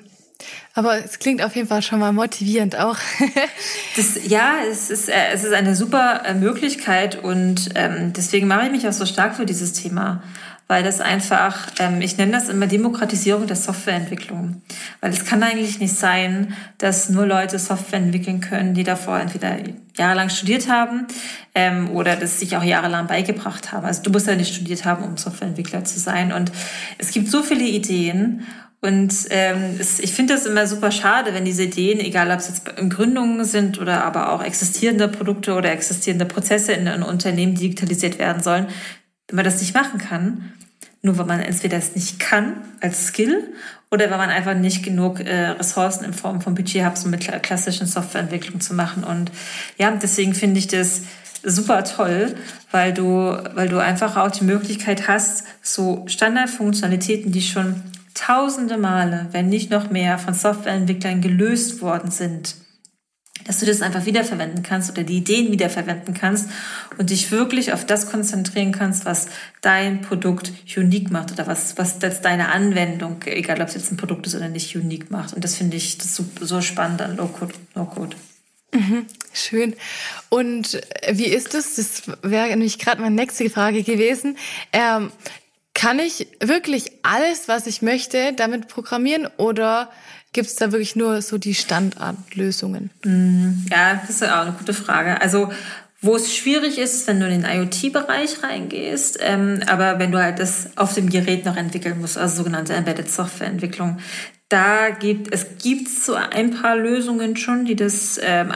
aber 0.73 1.03
es 1.03 1.19
klingt 1.19 1.41
auf 1.41 1.55
jeden 1.55 1.67
Fall 1.67 1.81
schon 1.81 1.99
mal 1.99 2.13
motivierend 2.13 2.77
auch. 2.77 2.97
das, 3.95 4.27
ja, 4.27 4.55
es 4.69 4.89
ist, 4.89 5.09
äh, 5.09 5.31
es 5.33 5.43
ist 5.43 5.53
eine 5.53 5.75
super 5.75 6.23
äh, 6.25 6.33
Möglichkeit 6.33 7.23
und 7.23 7.69
ähm, 7.75 8.13
deswegen 8.13 8.47
mache 8.47 8.67
ich 8.67 8.71
mich 8.71 8.87
auch 8.87 8.93
so 8.93 9.05
stark 9.05 9.35
für 9.35 9.45
dieses 9.45 9.73
Thema, 9.73 10.21
weil 10.67 10.83
das 10.83 10.99
einfach, 11.01 11.71
ähm, 11.79 12.01
ich 12.01 12.17
nenne 12.17 12.33
das 12.33 12.49
immer 12.49 12.67
Demokratisierung 12.67 13.47
der 13.47 13.55
Softwareentwicklung. 13.55 14.61
Weil 15.01 15.11
es 15.11 15.25
kann 15.25 15.41
eigentlich 15.41 15.79
nicht 15.79 15.95
sein, 15.95 16.55
dass 16.77 17.09
nur 17.09 17.25
Leute 17.25 17.57
Software 17.57 17.99
entwickeln 17.99 18.41
können, 18.41 18.73
die 18.73 18.83
davor 18.83 19.19
entweder 19.19 19.57
jahrelang 19.97 20.29
studiert 20.29 20.69
haben 20.69 21.07
ähm, 21.55 21.89
oder 21.91 22.15
das 22.15 22.39
sich 22.39 22.55
auch 22.55 22.63
jahrelang 22.63 23.07
beigebracht 23.07 23.71
haben. 23.71 23.85
Also 23.85 24.03
du 24.03 24.11
musst 24.11 24.27
ja 24.27 24.35
nicht 24.35 24.53
studiert 24.53 24.85
haben, 24.85 25.03
um 25.03 25.17
Softwareentwickler 25.17 25.85
zu 25.85 25.99
sein. 25.99 26.31
Und 26.31 26.51
es 26.97 27.11
gibt 27.11 27.29
so 27.29 27.41
viele 27.43 27.63
Ideen 27.63 28.45
und 28.87 29.13
ähm, 29.31 29.75
es, 29.79 29.99
ich 29.99 30.13
finde 30.13 30.33
das 30.33 30.45
immer 30.45 30.65
super 30.65 30.91
schade, 30.91 31.33
wenn 31.33 31.43
diese 31.43 31.63
Ideen, 31.63 31.99
egal 31.99 32.31
ob 32.31 32.39
es 32.39 32.47
jetzt 32.47 32.65
Gründungen 32.89 33.43
sind 33.43 33.81
oder 33.81 34.05
aber 34.05 34.31
auch 34.31 34.41
existierende 34.41 35.09
Produkte 35.09 35.55
oder 35.55 35.71
existierende 35.71 36.23
Prozesse 36.23 36.71
in 36.71 36.87
einem 36.87 37.03
Unternehmen 37.03 37.53
digitalisiert 37.53 38.17
werden 38.17 38.41
sollen, 38.41 38.67
wenn 39.27 39.35
man 39.35 39.43
das 39.43 39.59
nicht 39.59 39.73
machen 39.73 39.99
kann, 39.99 40.53
nur 41.01 41.17
weil 41.17 41.25
man 41.25 41.41
entweder 41.41 41.75
das 41.75 41.95
nicht 41.95 42.19
kann 42.19 42.61
als 42.79 43.07
Skill 43.07 43.43
oder 43.91 44.09
weil 44.09 44.19
man 44.19 44.29
einfach 44.29 44.55
nicht 44.55 44.83
genug 44.83 45.19
äh, 45.19 45.49
Ressourcen 45.49 46.05
in 46.05 46.13
Form 46.13 46.39
von 46.39 46.55
Budget 46.55 46.85
hat, 46.85 47.03
um 47.03 47.11
mit 47.11 47.27
klassischen 47.43 47.87
Softwareentwicklung 47.87 48.61
zu 48.61 48.73
machen. 48.73 49.03
Und 49.03 49.31
ja, 49.77 49.91
deswegen 49.91 50.33
finde 50.33 50.59
ich 50.59 50.67
das 50.67 51.01
super 51.43 51.83
toll, 51.83 52.35
weil 52.71 52.93
du, 52.93 53.37
weil 53.53 53.67
du 53.67 53.79
einfach 53.79 54.15
auch 54.15 54.31
die 54.31 54.45
Möglichkeit 54.45 55.09
hast, 55.09 55.43
so 55.61 56.05
Standardfunktionalitäten, 56.07 57.33
die 57.33 57.41
schon 57.41 57.83
tausende 58.17 58.77
Male, 58.77 59.27
wenn 59.31 59.49
nicht 59.49 59.69
noch 59.69 59.89
mehr, 59.89 60.17
von 60.17 60.33
Softwareentwicklern 60.33 61.21
gelöst 61.21 61.81
worden 61.81 62.11
sind, 62.11 62.55
dass 63.45 63.59
du 63.59 63.65
das 63.65 63.81
einfach 63.81 64.05
wiederverwenden 64.05 64.63
kannst 64.63 64.91
oder 64.91 65.03
die 65.03 65.17
Ideen 65.17 65.51
wiederverwenden 65.51 66.13
kannst 66.13 66.49
und 66.97 67.11
dich 67.11 67.31
wirklich 67.31 67.71
auf 67.71 67.85
das 67.85 68.09
konzentrieren 68.11 68.71
kannst, 68.71 69.05
was 69.05 69.27
dein 69.61 70.01
Produkt 70.01 70.51
unique 70.75 71.11
macht 71.11 71.31
oder 71.31 71.47
was, 71.47 71.77
was 71.77 71.99
das 71.99 72.21
deine 72.21 72.49
Anwendung, 72.49 73.21
egal 73.25 73.61
ob 73.61 73.69
es 73.69 73.75
jetzt 73.75 73.91
ein 73.91 73.97
Produkt 73.97 74.27
ist 74.27 74.35
oder 74.35 74.49
nicht, 74.49 74.75
unique 74.75 75.11
macht. 75.11 75.33
Und 75.33 75.43
das 75.43 75.55
finde 75.55 75.77
ich 75.77 75.97
das 75.97 76.15
so, 76.15 76.25
so 76.41 76.61
spannend 76.61 77.01
an 77.01 77.15
Low-Code. 77.15 77.53
No-Code. 77.75 78.17
Mhm, 78.73 79.05
schön. 79.31 79.75
Und 80.29 80.81
wie 81.11 81.27
ist 81.27 81.53
das? 81.53 81.75
Das 81.75 82.03
wäre 82.21 82.49
nämlich 82.49 82.79
gerade 82.79 83.01
meine 83.01 83.15
nächste 83.15 83.49
Frage 83.49 83.83
gewesen. 83.83 84.37
Ähm, 84.73 85.11
kann 85.77 85.99
ich 85.99 86.27
wirklich 86.39 86.91
alles, 87.03 87.47
was 87.47 87.67
ich 87.67 87.83
möchte, 87.83 88.33
damit 88.33 88.67
programmieren 88.67 89.27
oder 89.37 89.91
gibt 90.33 90.47
es 90.47 90.55
da 90.55 90.71
wirklich 90.71 90.95
nur 90.95 91.21
so 91.21 91.37
die 91.37 91.53
Standardlösungen? 91.53 92.89
Mhm. 93.05 93.63
Ja, 93.69 93.93
das 93.95 94.09
ist 94.09 94.23
auch 94.23 94.41
eine 94.41 94.53
gute 94.53 94.73
Frage. 94.73 95.21
Also 95.21 95.51
wo 96.01 96.15
es 96.15 96.35
schwierig 96.35 96.79
ist, 96.79 97.05
wenn 97.05 97.19
du 97.19 97.27
in 97.27 97.43
den 97.43 97.51
IoT-Bereich 97.51 98.41
reingehst, 98.41 99.19
ähm, 99.21 99.61
aber 99.67 99.99
wenn 99.99 100.11
du 100.11 100.19
halt 100.19 100.39
das 100.39 100.69
auf 100.77 100.95
dem 100.95 101.09
Gerät 101.11 101.45
noch 101.45 101.55
entwickeln 101.55 101.99
musst, 102.01 102.17
also 102.17 102.37
sogenannte 102.37 102.73
Embedded 102.73 103.11
Software-Entwicklung, 103.11 103.99
da 104.49 104.89
gibt 104.89 105.31
es 105.33 105.57
gibt 105.61 105.89
so 105.89 106.15
ein 106.15 106.51
paar 106.51 106.77
Lösungen 106.77 107.35
schon, 107.35 107.65
die 107.65 107.75
das 107.75 108.19
ähm, 108.23 108.53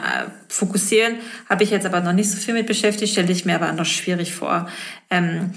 fokussieren. 0.48 1.16
Habe 1.48 1.64
ich 1.64 1.70
jetzt 1.70 1.84
aber 1.84 2.00
noch 2.00 2.14
nicht 2.14 2.30
so 2.30 2.38
viel 2.38 2.54
mit 2.54 2.66
beschäftigt, 2.66 3.12
stelle 3.12 3.30
ich 3.30 3.44
mir 3.44 3.54
aber 3.56 3.68
anders 3.68 3.88
schwierig 3.88 4.34
vor. 4.34 4.68
Ähm, 5.10 5.50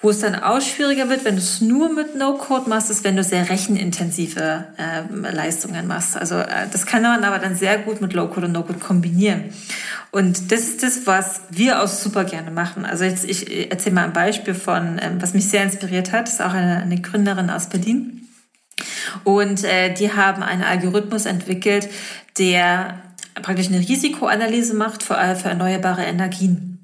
wo 0.00 0.10
es 0.10 0.20
dann 0.20 0.36
auch 0.36 0.60
schwieriger 0.60 1.08
wird, 1.08 1.24
wenn 1.24 1.34
du 1.34 1.40
es 1.40 1.60
nur 1.60 1.92
mit 1.92 2.14
No-Code 2.14 2.68
machst, 2.68 2.88
ist, 2.88 3.02
wenn 3.02 3.16
du 3.16 3.24
sehr 3.24 3.48
rechenintensive 3.50 4.66
äh, 4.76 5.32
Leistungen 5.32 5.88
machst. 5.88 6.16
Also 6.16 6.36
äh, 6.36 6.68
das 6.70 6.86
kann 6.86 7.02
man 7.02 7.24
aber 7.24 7.40
dann 7.40 7.56
sehr 7.56 7.78
gut 7.78 8.00
mit 8.00 8.12
Low-Code 8.12 8.46
und 8.46 8.52
No-Code 8.52 8.78
kombinieren. 8.78 9.52
Und 10.12 10.52
das 10.52 10.60
ist 10.60 10.84
das, 10.84 11.06
was 11.06 11.40
wir 11.50 11.82
auch 11.82 11.88
super 11.88 12.24
gerne 12.24 12.52
machen. 12.52 12.84
Also 12.84 13.04
jetzt, 13.04 13.24
ich 13.24 13.70
erzähle 13.70 13.96
mal 13.96 14.04
ein 14.04 14.12
Beispiel 14.12 14.54
von, 14.54 15.00
ähm, 15.02 15.20
was 15.20 15.34
mich 15.34 15.48
sehr 15.48 15.64
inspiriert 15.64 16.12
hat. 16.12 16.28
Das 16.28 16.34
ist 16.34 16.42
auch 16.42 16.54
eine, 16.54 16.76
eine 16.76 17.00
Gründerin 17.00 17.50
aus 17.50 17.68
Berlin. 17.68 18.28
Und 19.24 19.64
äh, 19.64 19.92
die 19.92 20.12
haben 20.12 20.44
einen 20.44 20.62
Algorithmus 20.62 21.26
entwickelt, 21.26 21.88
der 22.38 23.02
praktisch 23.42 23.66
eine 23.66 23.80
Risikoanalyse 23.80 24.74
macht, 24.74 25.02
vor 25.02 25.18
allem 25.18 25.36
für 25.36 25.48
erneuerbare 25.48 26.04
Energien. 26.04 26.77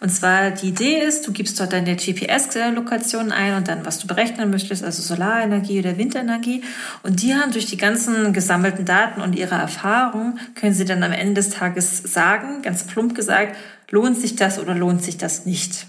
Und 0.00 0.10
zwar 0.10 0.50
die 0.50 0.68
Idee 0.68 0.98
ist, 0.98 1.26
du 1.26 1.32
gibst 1.32 1.58
dort 1.60 1.72
deine 1.72 1.96
GPS-Lokation 1.96 3.32
ein 3.32 3.54
und 3.54 3.68
dann, 3.68 3.86
was 3.86 3.98
du 3.98 4.06
berechnen 4.06 4.50
möchtest, 4.50 4.84
also 4.84 5.02
Solarenergie 5.02 5.78
oder 5.78 5.98
Windenergie. 5.98 6.62
Und 7.02 7.22
die 7.22 7.34
haben 7.34 7.52
durch 7.52 7.66
die 7.66 7.76
ganzen 7.76 8.32
gesammelten 8.32 8.84
Daten 8.84 9.20
und 9.20 9.36
ihre 9.36 9.54
Erfahrung, 9.54 10.38
können 10.54 10.74
sie 10.74 10.84
dann 10.84 11.02
am 11.02 11.12
Ende 11.12 11.34
des 11.34 11.50
Tages 11.50 11.98
sagen, 11.98 12.62
ganz 12.62 12.84
plump 12.84 13.14
gesagt, 13.14 13.56
lohnt 13.90 14.18
sich 14.18 14.36
das 14.36 14.58
oder 14.58 14.74
lohnt 14.74 15.02
sich 15.02 15.16
das 15.16 15.46
nicht. 15.46 15.86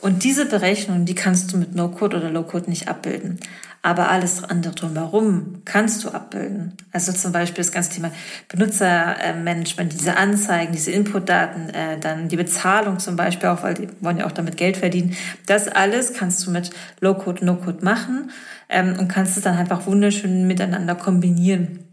Und 0.00 0.24
diese 0.24 0.46
Berechnung, 0.46 1.04
die 1.04 1.14
kannst 1.14 1.52
du 1.52 1.56
mit 1.56 1.74
No-Code 1.74 2.16
oder 2.18 2.30
Low-Code 2.30 2.70
nicht 2.70 2.88
abbilden. 2.88 3.38
Aber 3.82 4.10
alles 4.10 4.42
andere 4.42 4.74
drumherum 4.74 5.62
kannst 5.64 6.02
du 6.02 6.10
abbilden. 6.10 6.72
Also 6.90 7.12
zum 7.12 7.30
Beispiel 7.30 7.62
das 7.62 7.70
ganze 7.70 7.90
Thema 7.90 8.10
Benutzermanagement, 8.48 9.92
diese 9.92 10.16
Anzeigen, 10.16 10.72
diese 10.72 10.90
Inputdaten, 10.90 11.70
äh, 11.70 11.98
dann 12.00 12.28
die 12.28 12.36
Bezahlung 12.36 12.98
zum 12.98 13.14
Beispiel 13.14 13.48
auch, 13.48 13.62
weil 13.62 13.74
die 13.74 13.88
wollen 14.00 14.18
ja 14.18 14.26
auch 14.26 14.32
damit 14.32 14.56
Geld 14.56 14.76
verdienen. 14.76 15.16
Das 15.46 15.68
alles 15.68 16.14
kannst 16.14 16.44
du 16.44 16.50
mit 16.50 16.70
Low-Code, 17.00 17.44
No-Code 17.44 17.84
machen 17.84 18.30
ähm, 18.68 18.96
und 18.98 19.06
kannst 19.06 19.36
es 19.36 19.44
dann 19.44 19.56
einfach 19.56 19.86
wunderschön 19.86 20.48
miteinander 20.48 20.96
kombinieren. 20.96 21.85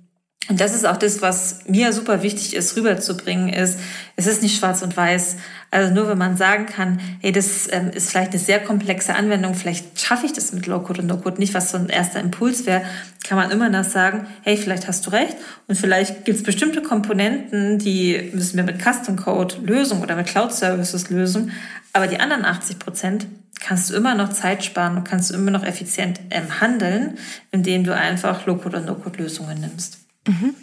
Und 0.50 0.60
das 0.60 0.76
ist 0.76 0.86
auch 0.86 0.98
das, 0.98 1.22
was 1.22 1.62
mir 1.68 1.94
super 1.94 2.22
wichtig 2.22 2.54
ist, 2.54 2.76
rüberzubringen, 2.76 3.48
ist, 3.48 3.80
es 4.18 4.28
ist 4.28 4.42
nicht 4.42 4.58
schwarz 4.58 4.82
und 4.82 4.96
weiß. 4.96 5.38
Also 5.72 5.94
nur 5.94 6.10
wenn 6.10 6.18
man 6.18 6.36
sagen 6.36 6.66
kann, 6.66 7.00
hey, 7.22 7.32
das 7.32 7.72
ähm, 7.72 7.92
ist 7.92 8.10
vielleicht 8.10 8.32
eine 8.32 8.40
sehr 8.40 8.60
komplexe 8.60 9.16
Anwendung, 9.16 9.56
vielleicht 9.56 10.02
schaffe 10.02 10.26
ich 10.26 10.34
das 10.34 10.52
mit 10.52 10.68
Low-Code 10.68 11.02
und 11.02 11.08
No-Code 11.08 11.40
nicht, 11.40 11.54
was 11.54 11.72
so 11.72 11.78
ein 11.78 11.88
erster 11.88 12.20
Impuls 12.20 12.66
wäre, 12.66 12.82
kann 13.24 13.38
man 13.38 13.52
immer 13.52 13.70
noch 13.70 13.86
sagen, 13.86 14.28
hey, 14.42 14.58
vielleicht 14.58 14.86
hast 14.86 15.06
du 15.08 15.12
recht 15.12 15.38
und 15.68 15.78
vielleicht 15.78 16.26
gibt 16.26 16.40
es 16.40 16.44
bestimmte 16.44 16.82
Komponenten, 16.82 17.80
die 17.80 18.30
müssen 18.34 18.58
wir 18.58 18.66
mit 18.66 18.82
Custom 18.84 19.16
Code 19.16 19.56
lösen 19.64 20.02
oder 20.02 20.18
mit 20.18 20.28
Cloud 20.28 20.54
Services 20.54 21.10
lösen, 21.10 21.54
aber 21.94 22.08
die 22.08 22.20
anderen 22.20 22.44
80 22.44 22.80
Prozent 22.80 23.28
kannst 23.62 23.90
du 23.90 23.96
immer 23.96 24.14
noch 24.14 24.30
Zeit 24.30 24.66
sparen 24.66 24.98
und 24.98 25.06
kannst 25.06 25.30
du 25.30 25.36
immer 25.36 25.52
noch 25.52 25.64
effizient 25.64 26.20
ähm, 26.32 26.60
handeln, 26.60 27.18
indem 27.52 27.86
du 27.86 27.96
einfach 27.96 28.46
Low-Code 28.46 28.78
und 28.78 28.86
No-Code 28.86 29.24
Lösungen 29.24 29.62
nimmst. 29.62 30.02
Mhm. 30.27 30.56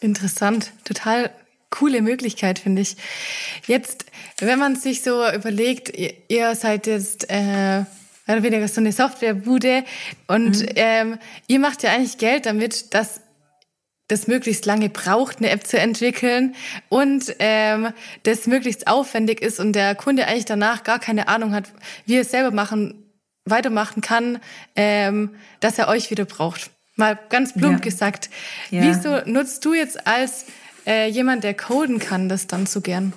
Interessant, 0.00 0.72
total 0.84 1.30
coole 1.70 2.02
Möglichkeit, 2.02 2.58
finde 2.58 2.82
ich. 2.82 2.96
Jetzt, 3.66 4.06
wenn 4.38 4.58
man 4.58 4.76
sich 4.76 5.02
so 5.02 5.28
überlegt, 5.30 5.92
ihr, 6.28 6.54
seid 6.54 6.86
jetzt 6.86 7.26
äh, 7.30 7.78
mehr 7.78 7.86
oder 8.28 8.42
weniger 8.42 8.68
so 8.68 8.80
eine 8.80 8.92
Softwarebude 8.92 9.84
und 10.28 10.60
mhm. 10.60 10.68
ähm, 10.76 11.18
ihr 11.48 11.58
macht 11.58 11.82
ja 11.82 11.92
eigentlich 11.92 12.18
Geld 12.18 12.46
damit, 12.46 12.94
dass 12.94 13.20
das 14.08 14.26
möglichst 14.26 14.66
lange 14.66 14.90
braucht, 14.90 15.38
eine 15.38 15.50
App 15.50 15.66
zu 15.66 15.78
entwickeln 15.78 16.54
und 16.90 17.34
ähm, 17.38 17.88
das 18.22 18.46
möglichst 18.46 18.86
aufwendig 18.86 19.40
ist 19.40 19.58
und 19.58 19.72
der 19.72 19.94
Kunde 19.94 20.26
eigentlich 20.26 20.44
danach 20.44 20.84
gar 20.84 20.98
keine 20.98 21.28
Ahnung 21.28 21.52
hat, 21.54 21.72
wie 22.04 22.16
er 22.16 22.20
es 22.20 22.30
selber 22.30 22.50
machen, 22.50 23.02
weitermachen 23.46 24.02
kann, 24.02 24.40
ähm, 24.76 25.30
dass 25.60 25.78
er 25.78 25.88
euch 25.88 26.10
wieder 26.10 26.26
braucht. 26.26 26.70
Mal 26.96 27.18
ganz 27.28 27.52
plump 27.52 27.80
ja. 27.80 27.90
gesagt. 27.90 28.30
Ja. 28.70 28.82
Wieso 28.82 29.20
nutzt 29.24 29.64
du 29.64 29.74
jetzt 29.74 30.06
als 30.06 30.46
äh, 30.86 31.08
jemand, 31.08 31.44
der 31.44 31.54
coden 31.54 31.98
kann, 31.98 32.28
das 32.28 32.46
dann 32.46 32.66
so 32.66 32.80
gern? 32.80 33.12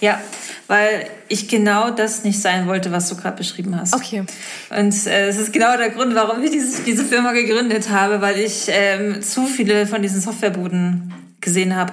Ja, 0.00 0.20
weil 0.66 1.10
ich 1.28 1.48
genau 1.48 1.90
das 1.90 2.24
nicht 2.24 2.40
sein 2.40 2.66
wollte, 2.66 2.90
was 2.90 3.08
du 3.08 3.16
gerade 3.16 3.36
beschrieben 3.36 3.78
hast. 3.78 3.94
Okay. 3.94 4.24
Und 4.70 5.06
äh, 5.06 5.28
es 5.28 5.36
ist 5.36 5.52
genau 5.52 5.76
der 5.76 5.90
Grund, 5.90 6.14
warum 6.14 6.42
ich 6.42 6.50
diese, 6.50 6.82
diese 6.82 7.04
Firma 7.04 7.32
gegründet 7.32 7.90
habe, 7.90 8.20
weil 8.22 8.38
ich 8.38 8.66
ähm, 8.68 9.20
zu 9.20 9.46
viele 9.46 9.86
von 9.86 10.00
diesen 10.00 10.20
Softwarebuden 10.20 11.12
gesehen 11.40 11.76
habe. 11.76 11.92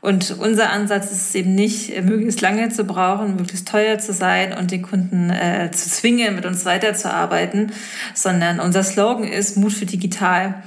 Und 0.00 0.38
unser 0.38 0.70
Ansatz 0.70 1.10
ist 1.10 1.28
es 1.28 1.34
eben 1.34 1.54
nicht, 1.54 1.94
äh, 1.94 2.00
möglichst 2.02 2.40
lange 2.40 2.70
zu 2.70 2.84
brauchen, 2.84 3.36
möglichst 3.36 3.68
teuer 3.68 3.98
zu 3.98 4.12
sein 4.12 4.56
und 4.56 4.70
den 4.70 4.82
Kunden 4.82 5.30
äh, 5.30 5.70
zu 5.72 5.90
zwingen, 5.90 6.34
mit 6.34 6.46
uns 6.46 6.64
weiterzuarbeiten, 6.64 7.72
sondern 8.14 8.60
unser 8.60 8.82
Slogan 8.82 9.24
ist 9.24 9.56
Mut 9.56 9.72
für 9.72 9.86
digital. 9.86 10.62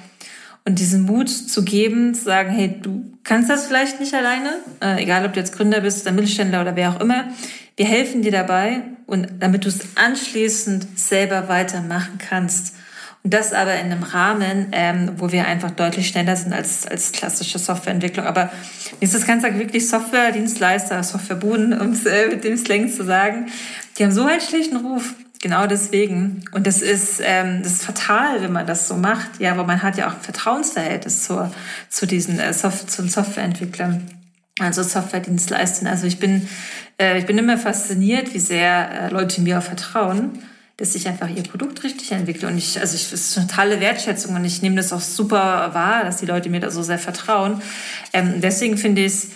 Und 0.66 0.80
diesen 0.80 1.02
Mut 1.02 1.30
zu 1.30 1.66
geben, 1.66 2.14
zu 2.14 2.24
sagen, 2.24 2.52
hey, 2.52 2.80
du 2.82 3.04
kannst 3.24 3.50
das 3.50 3.66
vielleicht 3.68 4.00
nicht 4.00 4.14
alleine, 4.14 4.60
äh, 4.82 5.02
egal 5.02 5.26
ob 5.26 5.34
du 5.34 5.40
jetzt 5.40 5.56
Gründer 5.56 5.82
bist 5.82 6.04
oder 6.04 6.14
Mittelständler 6.14 6.62
oder 6.62 6.76
wer 6.76 6.92
auch 6.92 7.02
immer. 7.02 7.26
Wir 7.76 7.86
helfen 7.86 8.22
dir 8.22 8.32
dabei 8.32 8.82
und 9.08 9.28
damit 9.40 9.66
du 9.66 9.70
es 9.70 9.80
anschließend 9.96 10.88
selber 10.98 11.50
weitermachen 11.50 12.18
kannst. 12.18 12.76
Und 13.24 13.34
das 13.34 13.54
aber 13.54 13.76
in 13.76 13.86
einem 13.86 14.04
Rahmen, 14.04 14.68
ähm, 14.74 15.12
wo 15.16 15.32
wir 15.32 15.48
einfach 15.48 15.72
deutlich 15.72 16.10
schneller 16.10 16.36
sind 16.36 16.52
als, 16.52 16.86
als 16.86 17.14
klassische 17.14 17.58
Softwareentwicklung. 17.58 18.26
Aber 18.26 18.52
mir 19.00 19.06
ist 19.06 19.16
das 19.16 19.26
Ganze 19.26 19.58
wirklich 19.58 19.88
Softwaredienstleister, 19.88 21.02
Softwarebuden, 21.04 21.80
um 21.80 21.92
es 21.92 22.06
äh, 22.06 22.28
mit 22.28 22.44
dem 22.44 22.58
Slang 22.58 22.90
zu 22.90 23.06
sagen. 23.06 23.48
Die 23.98 24.04
haben 24.04 24.12
so 24.12 24.26
einen 24.26 24.42
schlechten 24.42 24.76
Ruf. 24.76 25.14
Genau 25.42 25.68
deswegen. 25.68 26.44
Und 26.52 26.68
das 26.68 26.82
ist, 26.82 27.22
ähm, 27.24 27.64
das 27.64 27.74
ist 27.74 27.84
fatal, 27.86 28.42
wenn 28.42 28.52
man 28.52 28.68
das 28.68 28.90
so 28.90 28.96
macht. 28.96 29.40
Ja, 29.40 29.52
aber 29.54 29.64
man 29.64 29.82
hat 29.82 29.98
ja 29.98 30.10
auch 30.10 30.16
ein 30.16 30.22
Vertrauensverhältnis 30.22 31.24
zur, 31.24 31.52
zu 31.90 32.06
diesen 32.06 32.40
äh, 32.40 32.54
Soft 32.54 32.92
zu 32.92 33.04
den 33.04 33.10
Softwareentwicklern. 33.10 34.04
Also 34.60 34.84
Softwaredienstleistern. 34.84 35.88
Also 35.88 36.08
ich 36.08 36.20
bin, 36.20 36.48
äh, 37.00 37.20
ich 37.20 37.26
bin 37.26 37.38
immer 37.38 37.58
fasziniert, 37.58 38.34
wie 38.34 38.40
sehr 38.40 39.04
äh, 39.04 39.10
Leute 39.10 39.40
mir 39.40 39.60
auch 39.60 39.64
vertrauen 39.64 40.40
dass 40.84 40.96
ich 40.96 41.08
einfach 41.08 41.30
ihr 41.30 41.44
Produkt 41.44 41.82
richtig 41.86 42.12
entwickle. 42.12 42.46
Und 42.50 42.58
ich, 42.58 42.78
also 42.78 42.96
ich, 42.96 43.10
das 43.10 43.22
ist 43.22 43.38
eine 43.38 43.48
totale 43.48 43.80
Wertschätzung 43.80 44.36
und 44.36 44.44
ich 44.44 44.62
nehme 44.62 44.76
das 44.76 44.92
auch 44.92 45.00
super 45.00 45.70
wahr, 45.74 46.04
dass 46.04 46.18
die 46.18 46.26
Leute 46.26 46.50
mir 46.50 46.60
da 46.60 46.72
so 46.72 46.84
sehr 46.84 47.00
vertrauen. 47.00 47.62
Ähm, 48.12 48.42
deswegen 48.42 48.78
finde 48.78 49.00
ich 49.00 49.14
es, 49.14 49.28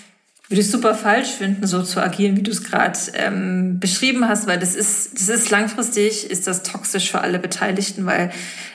würde 0.50 0.60
ich 0.60 0.70
super 0.70 0.94
falsch 0.94 1.30
finden, 1.30 1.66
so 1.66 1.84
zu 1.84 2.01
agieren, 2.01 2.36
wie 2.36 2.44
du 2.44 2.51
es 2.51 2.66
gerade 2.66 3.00
ähm, 3.13 3.80
beschrieben 3.80 4.27
hast, 4.27 4.46
weil 4.46 4.60
das 4.60 4.75
ist, 4.75 5.13
das 5.13 5.30
ist 5.30 5.50
langfristig, 5.50 6.30
ist 6.30 6.48
das 6.48 6.63
toxisch 6.63 7.10
für 7.12 7.22
alle 7.22 7.39
Beteiligten, 7.39 8.06
weil, 8.06 8.30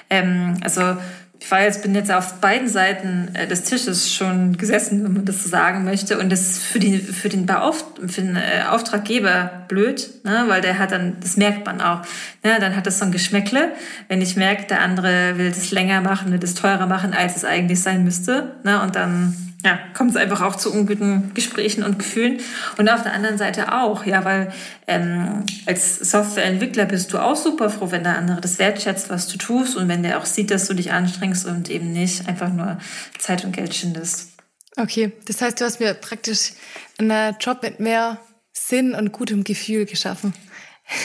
ähm, 0.09 0.57
also 0.63 0.97
ich 1.43 1.51
war 1.51 1.63
jetzt, 1.63 1.83
bin 1.83 1.93
jetzt 1.97 2.11
auf 2.13 2.35
beiden 2.35 2.69
Seiten 2.69 3.35
äh, 3.35 3.49
des 3.49 3.65
Tisches 3.65 4.15
schon 4.15 4.57
gesessen, 4.57 5.03
wenn 5.03 5.13
man 5.13 5.25
das 5.25 5.43
so 5.43 5.49
sagen 5.49 5.85
möchte. 5.85 6.19
Und 6.21 6.31
das 6.31 6.43
ist 6.43 6.63
für, 6.63 6.79
die, 6.79 6.99
für 6.99 7.29
den, 7.29 7.47
Beauft 7.47 7.85
für 8.07 8.23
den 8.23 8.37
äh, 8.37 8.63
Auftraggeber 8.71 9.51
blöd, 9.67 10.09
ne? 10.23 10.45
weil 10.47 10.61
der 10.61 10.79
hat 10.79 10.93
dann, 10.93 11.17
das 11.21 11.37
merkt 11.37 11.67
man 11.67 11.81
auch. 11.81 12.03
Ne? 12.45 12.59
Dann 12.61 12.77
hat 12.77 12.87
das 12.87 13.01
so 13.01 13.07
ein 13.07 13.11
Geschmäckle. 13.11 13.73
Wenn 14.07 14.23
ich 14.23 14.37
merke, 14.37 14.69
der 14.69 14.83
andere 14.83 15.37
will 15.37 15.51
das 15.51 15.73
länger 15.73 16.01
machen, 16.01 16.31
will 16.31 16.39
das 16.39 16.55
teurer 16.55 16.87
machen, 16.87 17.13
als 17.13 17.35
es 17.37 17.45
eigentlich 17.45 17.83
sein 17.83 18.05
müsste. 18.05 18.53
Ne? 18.63 18.81
Und 18.81 18.95
dann 18.95 19.35
ja, 19.65 19.79
kommt 19.95 20.11
es 20.11 20.17
einfach 20.17 20.43
auch 20.43 20.57
zu 20.57 20.73
unguten 20.73 21.33
Gesprächen 21.35 21.85
und 21.85 21.99
Gefühlen. 21.99 22.41
Und 22.79 22.89
auf 22.89 23.03
der 23.03 23.13
anderen 23.13 23.39
Seite 23.39 23.73
auch, 23.73 24.05
ja, 24.05 24.25
weil 24.25 24.53
ähm, 24.89 25.45
als 25.67 25.97
Softwareentwickler 25.99 26.87
bist 26.87 27.13
du 27.13 27.19
auch 27.19 27.37
super 27.37 27.71
froh, 27.71 27.91
wenn 27.91 28.03
der 28.03 28.19
andere 28.19 28.41
das 28.41 28.59
wertschätzt, 28.59 29.09
was 29.09 29.29
du 29.29 29.39
tust 29.39 29.77
und 29.77 29.89
wenn 29.89 30.03
der 30.03 30.19
auch 30.19 30.27
sieht, 30.27 30.51
dass 30.51 30.67
du 30.67 30.75
dich 30.75 30.91
anstrengst 30.93 31.47
und 31.47 31.71
eben 31.71 31.93
nicht 31.93 32.29
einfach 32.29 32.53
nur 32.53 32.79
Zeit 33.19 33.45
und 33.45 33.53
Geld 33.53 33.75
schindest. 33.75 34.31
Okay, 34.77 35.13
das 35.27 35.41
heißt, 35.41 35.61
du 35.61 35.65
hast 35.65 35.81
mir 35.81 35.95
praktisch 35.95 36.53
einen 36.99 37.37
Job 37.39 37.63
mit 37.63 37.79
mehr 37.79 38.19
Sinn 38.53 38.95
und 38.95 39.13
gutem 39.13 39.45
Gefühl 39.45 39.87
geschaffen. 39.87 40.35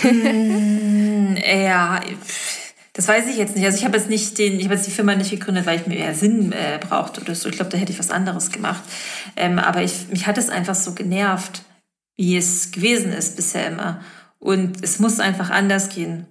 mm, 0.03 1.35
ja, 1.37 1.99
das 2.97 3.07
weiß 3.07 3.27
ich 3.27 3.37
jetzt 3.37 3.55
nicht. 3.55 3.63
Also 3.63 3.77
ich 3.77 3.85
habe 3.85 3.95
jetzt 3.95 4.09
nicht 4.09 4.39
den, 4.39 4.59
ich 4.59 4.67
habe 4.67 4.75
die 4.75 4.89
Firma 4.89 5.13
nicht 5.13 5.29
gegründet, 5.29 5.67
weil 5.67 5.79
ich 5.79 5.85
mir 5.85 5.99
mehr 5.99 6.15
Sinn 6.15 6.51
äh, 6.51 6.79
brauchte 6.79 7.21
oder 7.21 7.35
so. 7.35 7.47
Ich 7.47 7.55
glaube, 7.55 7.69
da 7.69 7.77
hätte 7.77 7.91
ich 7.91 7.99
was 7.99 8.09
anderes 8.09 8.51
gemacht. 8.51 8.81
Ähm, 9.35 9.59
aber 9.59 9.83
ich, 9.83 10.09
mich 10.09 10.25
hat 10.25 10.39
es 10.39 10.49
einfach 10.49 10.73
so 10.73 10.93
genervt, 10.93 11.61
wie 12.15 12.35
es 12.35 12.71
gewesen 12.71 13.13
ist 13.13 13.35
bisher 13.35 13.67
immer. 13.67 14.01
Und 14.39 14.83
es 14.83 14.97
muss 14.97 15.19
einfach 15.19 15.51
anders 15.51 15.89
gehen. 15.89 16.25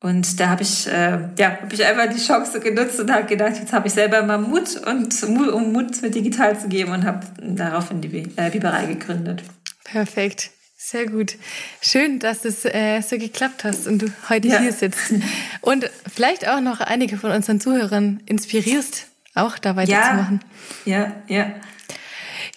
Und 0.00 0.40
da 0.40 0.48
habe 0.48 0.62
ich, 0.62 0.86
äh, 0.86 1.18
ja, 1.38 1.58
habe 1.60 1.74
ich 1.74 1.84
einfach 1.84 2.08
die 2.08 2.18
Chance 2.18 2.60
genutzt 2.60 2.98
und 2.98 3.12
habe 3.12 3.26
gedacht, 3.26 3.56
jetzt 3.58 3.74
habe 3.74 3.86
ich 3.86 3.92
selber 3.92 4.22
mal 4.22 4.38
Mut 4.38 4.76
und 4.86 5.22
um 5.22 5.72
Mut 5.74 6.00
mit 6.00 6.14
digital 6.14 6.58
zu 6.58 6.68
geben 6.68 6.92
und 6.92 7.04
habe 7.04 7.26
daraufhin 7.42 8.00
die 8.00 8.24
äh, 8.36 8.48
Biberei 8.48 8.86
gegründet. 8.86 9.42
Perfekt. 9.84 10.50
Sehr 10.82 11.04
gut. 11.04 11.36
Schön, 11.82 12.20
dass 12.20 12.46
es 12.46 12.64
äh, 12.64 13.02
so 13.02 13.18
geklappt 13.18 13.64
hast 13.64 13.86
und 13.86 14.00
du 14.00 14.10
heute 14.30 14.48
ja. 14.48 14.60
hier 14.60 14.72
sitzt. 14.72 15.12
Und 15.60 15.90
vielleicht 16.10 16.48
auch 16.48 16.62
noch 16.62 16.80
einige 16.80 17.18
von 17.18 17.32
unseren 17.32 17.60
Zuhörern 17.60 18.22
inspirierst, 18.24 19.08
auch 19.34 19.58
da 19.58 19.76
weiterzumachen. 19.76 20.42
Ja, 20.86 21.12
ja, 21.28 21.36
ja. 21.36 21.54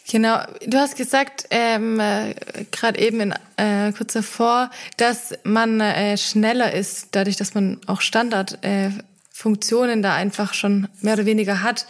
Genau. 0.10 0.40
Du 0.66 0.78
hast 0.78 0.96
gesagt, 0.96 1.48
ähm, 1.50 2.00
äh, 2.00 2.34
gerade 2.72 2.98
eben 2.98 3.20
in, 3.20 3.34
äh, 3.58 3.92
kurz 3.92 4.14
davor, 4.14 4.72
dass 4.96 5.34
man 5.44 5.82
äh, 5.82 6.18
schneller 6.18 6.72
ist, 6.72 7.10
dadurch, 7.12 7.36
dass 7.36 7.56
man 7.56 7.82
auch 7.88 8.00
Standardfunktionen 8.00 10.00
äh, 10.00 10.02
da 10.02 10.16
einfach 10.16 10.54
schon 10.54 10.88
mehr 11.02 11.16
oder 11.16 11.26
weniger 11.26 11.62
hat. 11.62 11.88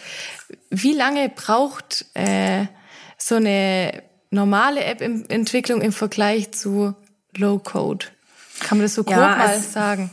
Wie 0.71 0.93
lange 0.93 1.29
braucht 1.29 2.07
äh, 2.15 2.65
so 3.19 3.35
eine 3.35 4.01
normale 4.33 4.83
App-Entwicklung 4.83 5.81
im 5.81 5.91
Vergleich 5.91 6.51
zu 6.51 6.95
Low-Code? 7.37 8.07
Kann 8.59 8.77
man 8.77 8.85
das 8.85 8.95
so 8.95 9.03
grob 9.03 9.17
ja, 9.17 9.35
mal 9.37 9.59
sagen? 9.59 10.09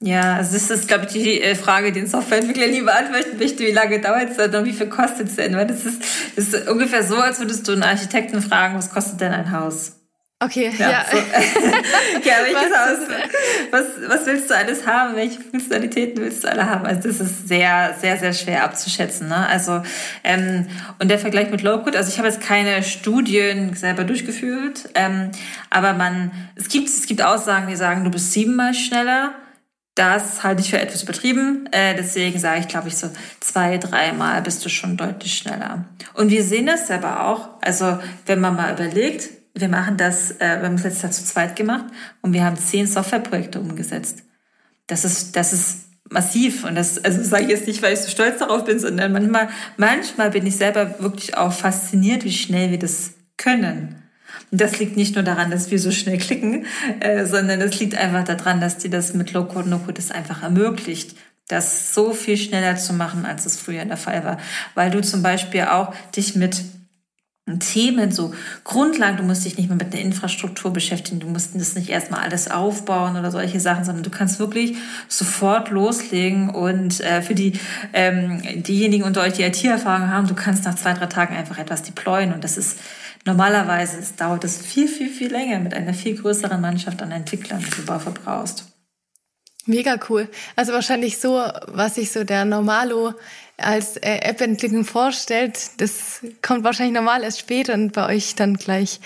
Ja, 0.00 0.36
also 0.36 0.52
das 0.52 0.70
ist, 0.70 0.86
glaube 0.86 1.06
ich, 1.06 1.12
die 1.12 1.40
äh, 1.40 1.54
Frage, 1.56 1.90
die 1.90 2.00
ein 2.00 2.06
Softwareentwickler 2.06 2.68
lieber 2.68 2.92
beantworten 2.92 3.36
möchte. 3.38 3.60
Wie 3.60 3.72
lange 3.72 4.00
dauert 4.00 4.30
es 4.30 4.36
denn 4.36 4.54
und 4.54 4.64
wie 4.64 4.72
viel 4.72 4.88
kostet 4.88 5.28
es 5.28 5.36
denn? 5.36 5.56
Weil 5.56 5.66
das 5.66 5.84
ist, 5.84 6.02
das 6.36 6.48
ist 6.48 6.68
ungefähr 6.68 7.02
so, 7.02 7.16
als 7.16 7.40
würdest 7.40 7.66
du 7.66 7.72
einen 7.72 7.82
Architekten 7.82 8.40
fragen, 8.40 8.76
was 8.76 8.90
kostet 8.90 9.20
denn 9.20 9.32
ein 9.32 9.50
Haus? 9.50 9.97
Okay, 10.40 10.72
ja. 10.78 10.90
ja. 10.90 11.04
So. 11.10 11.16
ja 12.28 12.36
Haus? 12.78 13.08
Was, 13.72 13.86
was 14.06 14.26
willst 14.26 14.48
du 14.48 14.56
alles 14.56 14.86
haben? 14.86 15.16
Welche 15.16 15.40
Funktionalitäten 15.40 16.22
willst 16.22 16.44
du 16.44 16.48
alle 16.48 16.64
haben? 16.64 16.86
Also 16.86 17.08
das 17.08 17.20
ist 17.20 17.48
sehr, 17.48 17.96
sehr, 18.00 18.16
sehr 18.18 18.32
schwer 18.32 18.62
abzuschätzen. 18.62 19.28
Ne? 19.28 19.48
Also 19.48 19.82
ähm, 20.22 20.68
und 21.00 21.08
der 21.08 21.18
Vergleich 21.18 21.50
mit 21.50 21.62
Low-Code, 21.62 21.98
also 21.98 22.10
ich 22.10 22.18
habe 22.18 22.28
jetzt 22.28 22.40
keine 22.40 22.84
Studien 22.84 23.74
selber 23.74 24.04
durchgeführt, 24.04 24.90
ähm, 24.94 25.32
aber 25.70 25.94
man, 25.94 26.30
es 26.54 26.68
gibt, 26.68 26.88
es 26.88 27.06
gibt 27.06 27.20
Aussagen, 27.20 27.66
die 27.66 27.76
sagen, 27.76 28.04
du 28.04 28.10
bist 28.10 28.32
siebenmal 28.32 28.74
schneller. 28.74 29.32
Das 29.96 30.44
halte 30.44 30.62
ich 30.62 30.70
für 30.70 30.78
etwas 30.78 31.02
übertrieben. 31.02 31.68
Äh, 31.72 31.96
deswegen 31.96 32.38
sage 32.38 32.60
ich, 32.60 32.68
glaube 32.68 32.86
ich, 32.86 32.96
so 32.96 33.10
zwei, 33.40 33.78
dreimal 33.78 34.40
bist 34.42 34.64
du 34.64 34.68
schon 34.68 34.96
deutlich 34.96 35.34
schneller. 35.34 35.86
Und 36.14 36.30
wir 36.30 36.44
sehen 36.44 36.66
das 36.66 36.88
aber 36.92 37.26
auch. 37.26 37.48
Also 37.60 37.98
wenn 38.24 38.38
man 38.38 38.54
mal 38.54 38.72
überlegt, 38.72 39.37
wir 39.60 39.68
machen 39.68 39.96
das, 39.96 40.32
äh, 40.32 40.60
wir 40.60 40.64
haben 40.64 40.74
es 40.74 40.84
letztes 40.84 41.02
Jahr 41.02 41.12
zu 41.12 41.24
zweit 41.24 41.56
gemacht 41.56 41.86
und 42.22 42.32
wir 42.32 42.44
haben 42.44 42.56
zehn 42.56 42.86
Softwareprojekte 42.86 43.60
umgesetzt. 43.60 44.22
Das 44.86 45.04
ist, 45.04 45.36
das 45.36 45.52
ist 45.52 45.88
massiv 46.10 46.64
und 46.64 46.74
das, 46.74 47.02
also 47.04 47.22
sage 47.22 47.44
ich 47.44 47.50
jetzt 47.50 47.66
nicht, 47.66 47.82
weil 47.82 47.92
ich 47.92 48.00
so 48.00 48.10
stolz 48.10 48.38
darauf 48.38 48.64
bin, 48.64 48.78
sondern 48.78 49.12
manchmal, 49.12 49.48
manchmal 49.76 50.30
bin 50.30 50.46
ich 50.46 50.56
selber 50.56 51.00
wirklich 51.00 51.36
auch 51.36 51.52
fasziniert, 51.52 52.24
wie 52.24 52.32
schnell 52.32 52.70
wir 52.70 52.78
das 52.78 53.12
können. 53.36 54.02
Und 54.50 54.60
das 54.60 54.78
liegt 54.78 54.96
nicht 54.96 55.14
nur 55.14 55.24
daran, 55.24 55.50
dass 55.50 55.70
wir 55.70 55.78
so 55.78 55.90
schnell 55.90 56.18
klicken, 56.18 56.66
äh, 57.00 57.26
sondern 57.26 57.60
es 57.60 57.78
liegt 57.78 57.96
einfach 57.96 58.24
daran, 58.24 58.60
dass 58.60 58.78
dir 58.78 58.90
das 58.90 59.14
mit 59.14 59.32
Low-Code, 59.32 59.68
No-Code 59.68 59.94
das 59.94 60.10
einfach 60.10 60.42
ermöglicht, 60.42 61.16
das 61.48 61.94
so 61.94 62.12
viel 62.12 62.36
schneller 62.36 62.76
zu 62.76 62.92
machen, 62.92 63.24
als 63.24 63.46
es 63.46 63.56
früher 63.56 63.84
der 63.84 63.96
Fall 63.96 64.24
war. 64.24 64.38
Weil 64.74 64.90
du 64.90 65.00
zum 65.00 65.22
Beispiel 65.22 65.62
auch 65.62 65.94
dich 66.14 66.36
mit 66.36 66.62
Themen, 67.58 68.12
so 68.12 68.34
Grundlagen, 68.64 69.16
du 69.16 69.22
musst 69.22 69.44
dich 69.44 69.56
nicht 69.56 69.68
mehr 69.68 69.78
mit 69.78 69.92
der 69.92 70.00
Infrastruktur 70.00 70.72
beschäftigen, 70.72 71.20
du 71.20 71.26
musst 71.26 71.54
das 71.54 71.74
nicht 71.74 71.88
erstmal 71.88 72.20
alles 72.20 72.50
aufbauen 72.50 73.16
oder 73.16 73.30
solche 73.30 73.60
Sachen, 73.60 73.84
sondern 73.84 74.02
du 74.02 74.10
kannst 74.10 74.38
wirklich 74.38 74.76
sofort 75.08 75.70
loslegen 75.70 76.50
und 76.50 77.00
äh, 77.00 77.22
für 77.22 77.34
die 77.34 77.52
ähm, 77.92 78.42
diejenigen 78.62 79.04
unter 79.04 79.22
euch, 79.22 79.32
die 79.32 79.42
IT-Erfahrung 79.42 80.10
haben, 80.10 80.26
du 80.26 80.34
kannst 80.34 80.64
nach 80.64 80.74
zwei, 80.74 80.92
drei 80.92 81.06
Tagen 81.06 81.34
einfach 81.34 81.58
etwas 81.58 81.82
deployen 81.82 82.32
und 82.32 82.44
das 82.44 82.58
ist 82.58 82.78
normalerweise 83.24 83.98
es 83.98 84.16
dauert 84.16 84.44
es 84.44 84.58
viel, 84.58 84.88
viel, 84.88 85.08
viel 85.08 85.30
länger 85.30 85.58
mit 85.58 85.74
einer 85.74 85.94
viel 85.94 86.16
größeren 86.16 86.60
Mannschaft 86.60 87.00
an 87.02 87.12
Entwicklern, 87.12 87.60
die 87.60 87.70
du 87.76 87.82
dafür 87.82 88.12
brauchst. 88.12 88.66
Mega 89.68 89.98
cool. 90.08 90.28
Also 90.56 90.72
wahrscheinlich 90.72 91.18
so, 91.18 91.42
was 91.66 91.96
sich 91.96 92.10
so 92.10 92.24
der 92.24 92.46
Normalo 92.46 93.12
als 93.58 93.96
äh, 93.96 94.18
App-Entwicklung 94.20 94.84
vorstellt, 94.84 95.58
das 95.78 96.20
kommt 96.42 96.64
wahrscheinlich 96.64 96.94
normal 96.94 97.24
erst 97.24 97.40
später 97.40 97.74
und 97.74 97.92
bei 97.92 98.06
euch 98.06 98.34
dann 98.36 98.56
gleich. 98.56 99.00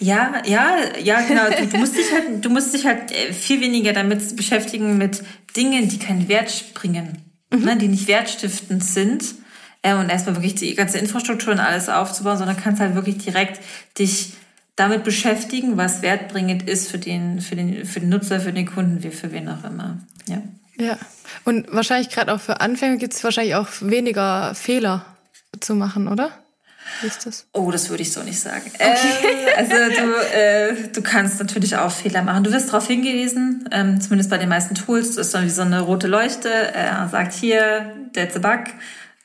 Ja, 0.00 0.42
ja, 0.46 0.78
ja, 0.98 1.20
genau. 1.20 1.42
Du, 1.50 1.66
du 1.66 1.76
musst 1.76 1.96
dich 1.96 2.10
halt, 2.12 2.44
du 2.44 2.48
musst 2.48 2.74
dich 2.74 2.86
halt 2.86 3.12
äh, 3.12 3.32
viel 3.32 3.60
weniger 3.60 3.92
damit 3.92 4.34
beschäftigen 4.34 4.96
mit 4.96 5.22
Dingen, 5.56 5.88
die 5.88 5.98
keinen 5.98 6.28
Wert 6.28 6.72
bringen, 6.74 7.18
mhm. 7.50 7.64
ne, 7.64 7.76
die 7.76 7.88
nicht 7.88 8.08
wertstiftend 8.08 8.82
sind. 8.82 9.24
Äh, 9.82 9.94
und 9.94 10.08
erstmal 10.08 10.36
wirklich 10.36 10.54
die 10.54 10.74
ganze 10.74 10.98
Infrastruktur 10.98 11.52
und 11.52 11.60
alles 11.60 11.88
aufzubauen, 11.88 12.38
sondern 12.38 12.56
kannst 12.56 12.80
halt 12.80 12.94
wirklich 12.94 13.18
direkt 13.18 13.60
dich 13.98 14.34
damit 14.76 15.04
beschäftigen, 15.04 15.76
was 15.76 16.00
wertbringend 16.00 16.66
ist 16.68 16.90
für 16.90 16.98
den, 16.98 17.40
für 17.40 17.56
den, 17.56 17.84
für 17.84 18.00
den 18.00 18.08
Nutzer, 18.08 18.40
für 18.40 18.52
den 18.52 18.66
Kunden, 18.66 19.02
wie 19.02 19.10
für 19.10 19.32
wen 19.32 19.48
auch 19.48 19.64
immer. 19.64 19.98
Ja. 20.26 20.42
Ja. 20.80 20.98
Und 21.44 21.72
wahrscheinlich 21.72 22.10
gerade 22.10 22.32
auch 22.32 22.40
für 22.40 22.60
Anfänger 22.60 22.96
gibt 22.96 23.14
es 23.14 23.22
wahrscheinlich 23.22 23.54
auch 23.54 23.68
weniger 23.80 24.54
Fehler 24.54 25.04
zu 25.60 25.74
machen, 25.74 26.08
oder? 26.08 26.30
Wie 27.00 27.06
ist 27.06 27.26
das? 27.26 27.46
Oh, 27.52 27.70
das 27.70 27.88
würde 27.88 28.02
ich 28.02 28.12
so 28.12 28.22
nicht 28.22 28.40
sagen. 28.40 28.70
Okay. 28.74 28.96
Ähm, 29.56 29.56
also 29.56 29.72
du, 29.72 30.36
äh, 30.36 30.88
du 30.92 31.02
kannst 31.02 31.38
natürlich 31.38 31.76
auch 31.76 31.90
Fehler 31.90 32.22
machen. 32.22 32.44
Du 32.44 32.50
wirst 32.50 32.68
darauf 32.68 32.86
hingewiesen, 32.86 33.68
ähm, 33.70 34.00
zumindest 34.00 34.30
bei 34.30 34.38
den 34.38 34.48
meisten 34.48 34.74
Tools, 34.74 35.14
das 35.14 35.28
ist 35.28 35.34
dann 35.34 35.44
wie 35.44 35.50
so 35.50 35.62
eine 35.62 35.80
rote 35.82 36.08
Leuchte, 36.08 36.48
äh, 36.74 37.08
sagt 37.08 37.32
hier, 37.32 37.94
that's 38.12 38.36
a 38.36 38.38
bug. 38.38 38.64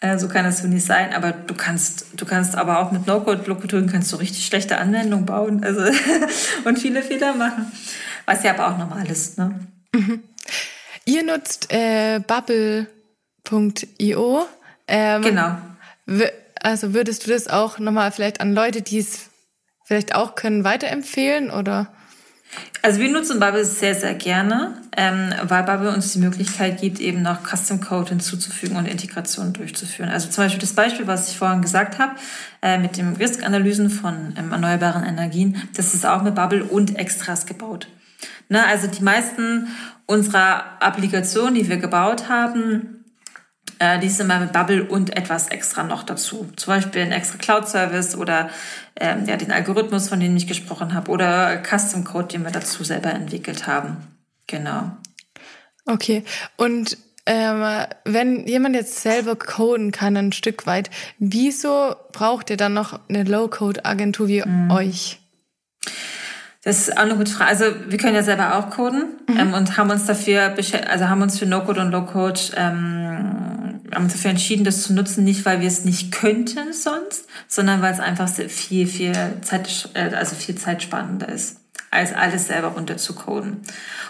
Äh, 0.02 0.20
so 0.20 0.28
kann 0.28 0.46
das 0.46 0.60
so 0.60 0.68
nicht 0.68 0.86
sein, 0.86 1.14
aber 1.14 1.32
du 1.32 1.56
kannst, 1.56 2.08
du 2.16 2.26
kannst 2.26 2.56
aber 2.56 2.80
auch 2.80 2.92
mit 2.92 3.08
No-Code-Lokaturen 3.08 3.90
kannst 3.90 4.12
du 4.12 4.18
richtig 4.18 4.46
schlechte 4.46 4.78
Anwendungen 4.78 5.26
bauen, 5.26 5.64
also 5.64 5.82
und 6.66 6.78
viele 6.78 7.02
Fehler 7.02 7.34
machen, 7.34 7.72
was 8.26 8.44
ja 8.44 8.52
aber 8.52 8.68
auch 8.68 8.78
normal 8.78 9.10
ist. 9.10 9.38
Ne? 9.38 9.60
Mhm. 9.94 10.24
Ihr 11.06 11.24
nutzt 11.24 11.72
äh, 11.72 12.20
Bubble.io. 12.20 12.88
Ähm, 14.88 15.22
genau. 15.22 15.58
Also 16.62 16.94
würdest 16.94 17.26
du 17.26 17.32
das 17.32 17.48
auch 17.48 17.80
nochmal 17.80 18.12
vielleicht 18.12 18.42
an 18.42 18.54
Leute, 18.54 18.82
die 18.82 19.00
es 19.00 19.30
vielleicht 19.86 20.16
auch 20.16 20.36
können, 20.36 20.64
weiterempfehlen 20.64 21.52
oder? 21.52 21.92
Also 22.82 23.00
wir 23.00 23.10
nutzen 23.10 23.40
Bubble 23.40 23.66
sehr, 23.66 23.96
sehr 23.96 24.14
gerne, 24.14 24.78
ähm, 24.96 25.34
weil 25.44 25.64
Bubble 25.64 25.94
uns 25.94 26.14
die 26.14 26.20
Möglichkeit 26.20 26.80
gibt, 26.80 27.00
eben 27.00 27.22
noch 27.22 27.40
Custom 27.44 27.82
Code 27.82 28.10
hinzuzufügen 28.10 28.78
und 28.78 28.88
Integrationen 28.88 29.54
durchzuführen. 29.54 30.10
Also 30.10 30.30
zum 30.30 30.44
Beispiel 30.44 30.62
das 30.62 30.74
Beispiel, 30.74 31.08
was 31.08 31.30
ich 31.30 31.38
vorhin 31.38 31.62
gesagt 31.62 32.00
habe, 32.00 32.16
äh, 32.62 32.78
mit 32.78 32.98
dem 32.98 33.14
Risk-Analysen 33.14 33.90
von 33.90 34.36
ähm, 34.38 34.52
erneuerbaren 34.52 35.04
Energien, 35.04 35.62
das 35.76 35.94
ist 35.94 36.06
auch 36.06 36.22
mit 36.22 36.36
Bubble 36.36 36.64
und 36.64 36.98
Extras 36.98 37.46
gebaut. 37.46 37.88
Ne, 38.48 38.64
also 38.66 38.86
die 38.88 39.04
meisten 39.04 39.68
unserer 40.06 40.82
Applikationen, 40.82 41.56
die 41.56 41.70
wir 41.70 41.78
gebaut 41.78 42.30
haben, 42.30 43.06
äh, 43.80 44.00
die 44.00 44.10
sind 44.10 44.28
mal 44.28 44.40
mit 44.40 44.54
Bubble 44.54 44.86
und 44.86 45.16
etwas 45.16 45.50
extra 45.50 45.84
noch 45.84 46.04
dazu. 46.04 46.50
Zum 46.56 46.74
Beispiel 46.74 47.02
ein 47.02 47.12
extra 47.12 47.38
Cloud-Service 47.38 48.16
oder 48.16 48.50
ähm, 48.96 49.26
ja, 49.26 49.36
den 49.38 49.52
Algorithmus, 49.52 50.10
von 50.10 50.20
dem 50.20 50.36
ich 50.38 50.48
gesprochen 50.48 50.94
habe, 50.94 51.12
oder 51.12 51.62
Custom 51.64 52.04
Code, 52.04 52.28
den 52.28 52.44
wir 52.44 52.52
dazu 52.52 52.84
selber 52.84 53.12
entwickelt 53.12 53.68
haben. 53.68 53.98
Genau. 54.48 54.92
Okay. 55.86 56.24
Und 56.58 56.98
ähm, 57.26 57.64
wenn 58.06 58.48
jemand 58.48 58.76
jetzt 58.76 59.02
selber 59.02 59.36
coden 59.36 59.92
kann, 59.92 60.16
ein 60.16 60.32
Stück 60.32 60.68
weit, 60.68 60.90
wieso 61.18 61.96
braucht 62.12 62.52
ihr 62.52 62.58
dann 62.58 62.74
noch 62.74 63.00
eine 63.10 63.24
Low-Code-Agentur 63.24 64.28
wie 64.28 64.44
mhm. 64.46 64.72
euch? 64.72 65.20
Das 66.66 66.80
ist 66.80 66.98
auch 66.98 67.04
eine 67.04 67.16
gute 67.16 67.32
Frage. 67.32 67.52
Also 67.52 67.66
wir 67.88 67.98
können 68.00 68.16
ja 68.16 68.24
selber 68.24 68.58
auch 68.58 68.72
coden 68.72 69.20
mhm. 69.30 69.40
ähm, 69.40 69.54
und 69.54 69.78
haben 69.78 69.92
uns 69.92 70.06
dafür, 70.06 70.56
also 70.90 71.08
haben 71.08 71.22
uns 71.22 71.38
für 71.38 71.46
No-Code 71.46 71.80
und 71.80 71.92
Low-Code 71.92 72.40
ähm, 72.58 73.82
haben 73.94 74.08
dafür 74.08 74.32
entschieden, 74.32 74.64
das 74.64 74.82
zu 74.82 74.94
nutzen, 74.94 75.24
nicht 75.24 75.46
weil 75.46 75.62
wir 75.62 75.68
es 75.68 75.86
nicht 75.86 76.12
könnten 76.12 76.74
sonst, 76.74 77.28
sondern 77.48 77.84
weil 77.84 77.94
es 77.94 78.00
einfach 78.00 78.28
viel, 78.28 78.88
viel 78.88 79.14
Zeit, 79.42 79.90
äh, 79.94 80.16
also 80.16 80.36
viel 80.36 80.56
zeitsparender 80.56 81.30
ist, 81.30 81.58
als 81.92 82.16
alles 82.16 82.48
selber 82.48 82.70
runterzucoden. 82.70 83.58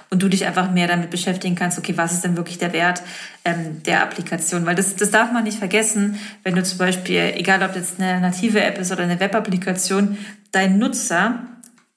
Und 0.10 0.24
du 0.24 0.30
dich 0.30 0.46
einfach 0.46 0.72
mehr 0.72 0.88
damit 0.88 1.10
beschäftigen 1.10 1.56
kannst, 1.56 1.78
okay, 1.78 1.98
was 1.98 2.14
ist 2.14 2.24
denn 2.24 2.38
wirklich 2.38 2.58
der 2.58 2.72
Wert 2.72 3.02
ähm, 3.44 3.84
der 3.84 4.02
Applikation? 4.02 4.66
Weil 4.66 4.76
das, 4.76 4.96
das 4.96 5.12
darf 5.12 5.34
man 5.34 5.44
nicht 5.44 5.60
vergessen, 5.60 6.18
wenn 6.44 6.56
du 6.56 6.64
zum 6.64 6.78
Beispiel, 6.78 7.34
egal 7.36 7.62
ob 7.64 7.76
jetzt 7.76 8.00
eine 8.00 8.22
native 8.22 8.64
App 8.64 8.78
ist 8.78 8.94
oder 8.94 9.04
eine 9.04 9.20
Web-Applikation, 9.20 10.18
dein 10.54 10.78
Nutzer 10.78 11.40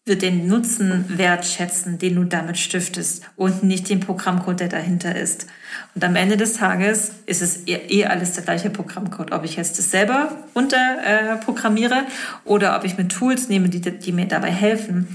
wird 0.09 0.23
den 0.23 0.47
Nutzen 0.47 1.05
wertschätzen, 1.09 1.99
den 1.99 2.17
du 2.17 2.25
damit 2.25 2.59
stiftest 2.59 3.23
und 3.37 3.63
nicht 3.63 3.89
den 3.89 4.01
Programmcode, 4.01 4.61
der 4.61 4.69
dahinter 4.69 5.15
ist. 5.15 5.47
Und 5.95 6.05
am 6.05 6.17
Ende 6.17 6.37
des 6.37 6.55
Tages 6.55 7.13
ist 7.27 7.43
es 7.43 7.67
eh 7.67 8.05
alles 8.07 8.33
der 8.33 8.45
gleiche 8.45 8.71
Programmcode. 8.71 9.33
Ob 9.33 9.45
ich 9.45 9.57
jetzt 9.57 9.79
das 9.79 9.91
selber 9.91 10.33
runter 10.55 10.97
äh, 11.05 12.39
oder 12.45 12.77
ob 12.77 12.85
ich 12.85 12.97
mir 12.97 13.09
Tools 13.09 13.49
nehme, 13.49 13.69
die, 13.69 13.81
die 13.81 14.13
mir 14.13 14.27
dabei 14.27 14.51
helfen. 14.51 15.09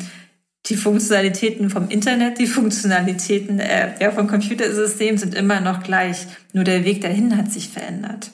Die 0.67 0.75
Funktionalitäten 0.77 1.69
vom 1.69 1.89
Internet, 1.89 2.39
die 2.39 2.47
Funktionalitäten 2.47 3.59
äh, 3.59 3.91
ja, 3.99 4.11
vom 4.11 4.27
Computersystem 4.27 5.17
sind 5.17 5.35
immer 5.35 5.59
noch 5.59 5.83
gleich. 5.83 6.25
Nur 6.53 6.63
der 6.63 6.85
Weg 6.85 7.01
dahin 7.01 7.35
hat 7.35 7.51
sich 7.51 7.69
verändert. 7.69 8.31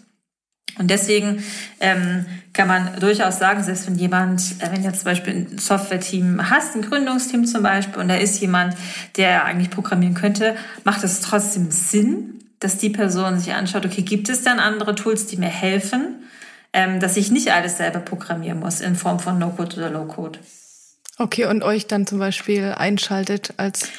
Und 0.79 0.89
deswegen 0.89 1.43
ähm, 1.81 2.25
kann 2.53 2.67
man 2.67 2.99
durchaus 2.99 3.37
sagen, 3.37 3.61
selbst 3.63 3.85
wenn 3.85 3.95
jemand, 3.95 4.41
äh, 4.59 4.71
wenn 4.71 4.81
jetzt 4.81 5.01
zum 5.01 5.05
Beispiel 5.05 5.33
ein 5.33 5.57
Software-Team 5.57 6.49
hast, 6.49 6.75
ein 6.75 6.81
Gründungsteam 6.81 7.45
zum 7.45 7.61
Beispiel, 7.61 8.01
und 8.01 8.07
da 8.07 8.15
ist 8.15 8.39
jemand, 8.39 8.75
der 9.17 9.43
eigentlich 9.43 9.69
programmieren 9.69 10.15
könnte, 10.15 10.55
macht 10.85 11.03
es 11.03 11.21
trotzdem 11.21 11.69
Sinn, 11.69 12.39
dass 12.59 12.77
die 12.77 12.89
Person 12.89 13.39
sich 13.39 13.53
anschaut, 13.53 13.85
okay, 13.85 14.01
gibt 14.01 14.29
es 14.29 14.43
dann 14.43 14.59
andere 14.59 14.95
Tools, 14.95 15.27
die 15.27 15.37
mir 15.37 15.49
helfen, 15.49 16.15
ähm, 16.71 16.99
dass 16.99 17.17
ich 17.17 17.29
nicht 17.29 17.51
alles 17.51 17.77
selber 17.77 17.99
programmieren 17.99 18.59
muss 18.59 18.79
in 18.79 18.95
Form 18.95 19.19
von 19.19 19.37
No-Code 19.37 19.75
oder 19.77 19.89
Low-Code. 19.89 20.39
Okay, 21.17 21.45
und 21.45 21.63
euch 21.63 21.87
dann 21.87 22.07
zum 22.07 22.19
Beispiel 22.19 22.73
einschaltet 22.77 23.53
als 23.57 23.89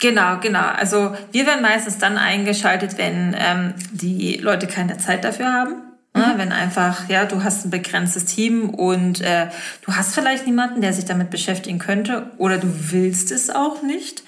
Genau, 0.00 0.38
genau. 0.40 0.66
Also 0.76 1.14
wir 1.30 1.46
werden 1.46 1.62
meistens 1.62 1.98
dann 1.98 2.18
eingeschaltet, 2.18 2.98
wenn 2.98 3.36
ähm, 3.38 3.74
die 3.92 4.36
Leute 4.36 4.66
keine 4.66 4.98
Zeit 4.98 5.24
dafür 5.24 5.52
haben. 5.52 5.74
Ne? 6.14 6.32
Mhm. 6.34 6.38
Wenn 6.38 6.52
einfach, 6.52 7.08
ja, 7.08 7.24
du 7.24 7.42
hast 7.44 7.64
ein 7.64 7.70
begrenztes 7.70 8.24
Team 8.24 8.70
und 8.70 9.20
äh, 9.20 9.48
du 9.82 9.94
hast 9.94 10.14
vielleicht 10.14 10.46
niemanden, 10.46 10.80
der 10.80 10.92
sich 10.92 11.04
damit 11.04 11.30
beschäftigen 11.30 11.78
könnte 11.78 12.30
oder 12.38 12.58
du 12.58 12.68
willst 12.90 13.30
es 13.30 13.48
auch 13.50 13.82
nicht. 13.82 14.22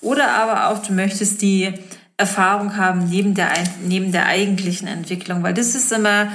Oder 0.00 0.32
aber 0.32 0.68
auch, 0.68 0.82
du 0.82 0.92
möchtest 0.92 1.42
die 1.42 1.74
Erfahrung 2.16 2.76
haben 2.76 3.08
neben 3.08 3.34
der, 3.34 3.52
neben 3.84 4.10
der 4.12 4.26
eigentlichen 4.26 4.88
Entwicklung, 4.88 5.42
weil 5.42 5.54
das 5.54 5.74
ist 5.74 5.92
immer, 5.92 6.28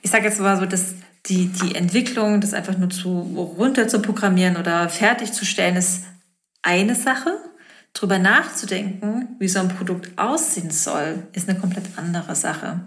ich 0.00 0.10
sage 0.10 0.24
jetzt 0.24 0.40
mal 0.40 0.56
so, 0.56 0.64
dass 0.64 0.94
die, 1.26 1.48
die 1.48 1.74
Entwicklung, 1.74 2.40
das 2.40 2.54
einfach 2.54 2.76
nur 2.76 2.90
zu 2.90 3.54
runter 3.58 3.88
zu 3.88 4.00
programmieren 4.00 4.56
oder 4.56 4.88
fertigzustellen, 4.88 5.76
ist 5.76 6.04
eine 6.62 6.94
Sache 6.94 7.36
drüber 7.92 8.18
nachzudenken, 8.18 9.36
wie 9.38 9.48
so 9.48 9.60
ein 9.60 9.68
Produkt 9.68 10.10
aussehen 10.16 10.70
soll, 10.70 11.26
ist 11.32 11.48
eine 11.48 11.58
komplett 11.58 11.84
andere 11.96 12.34
Sache. 12.34 12.80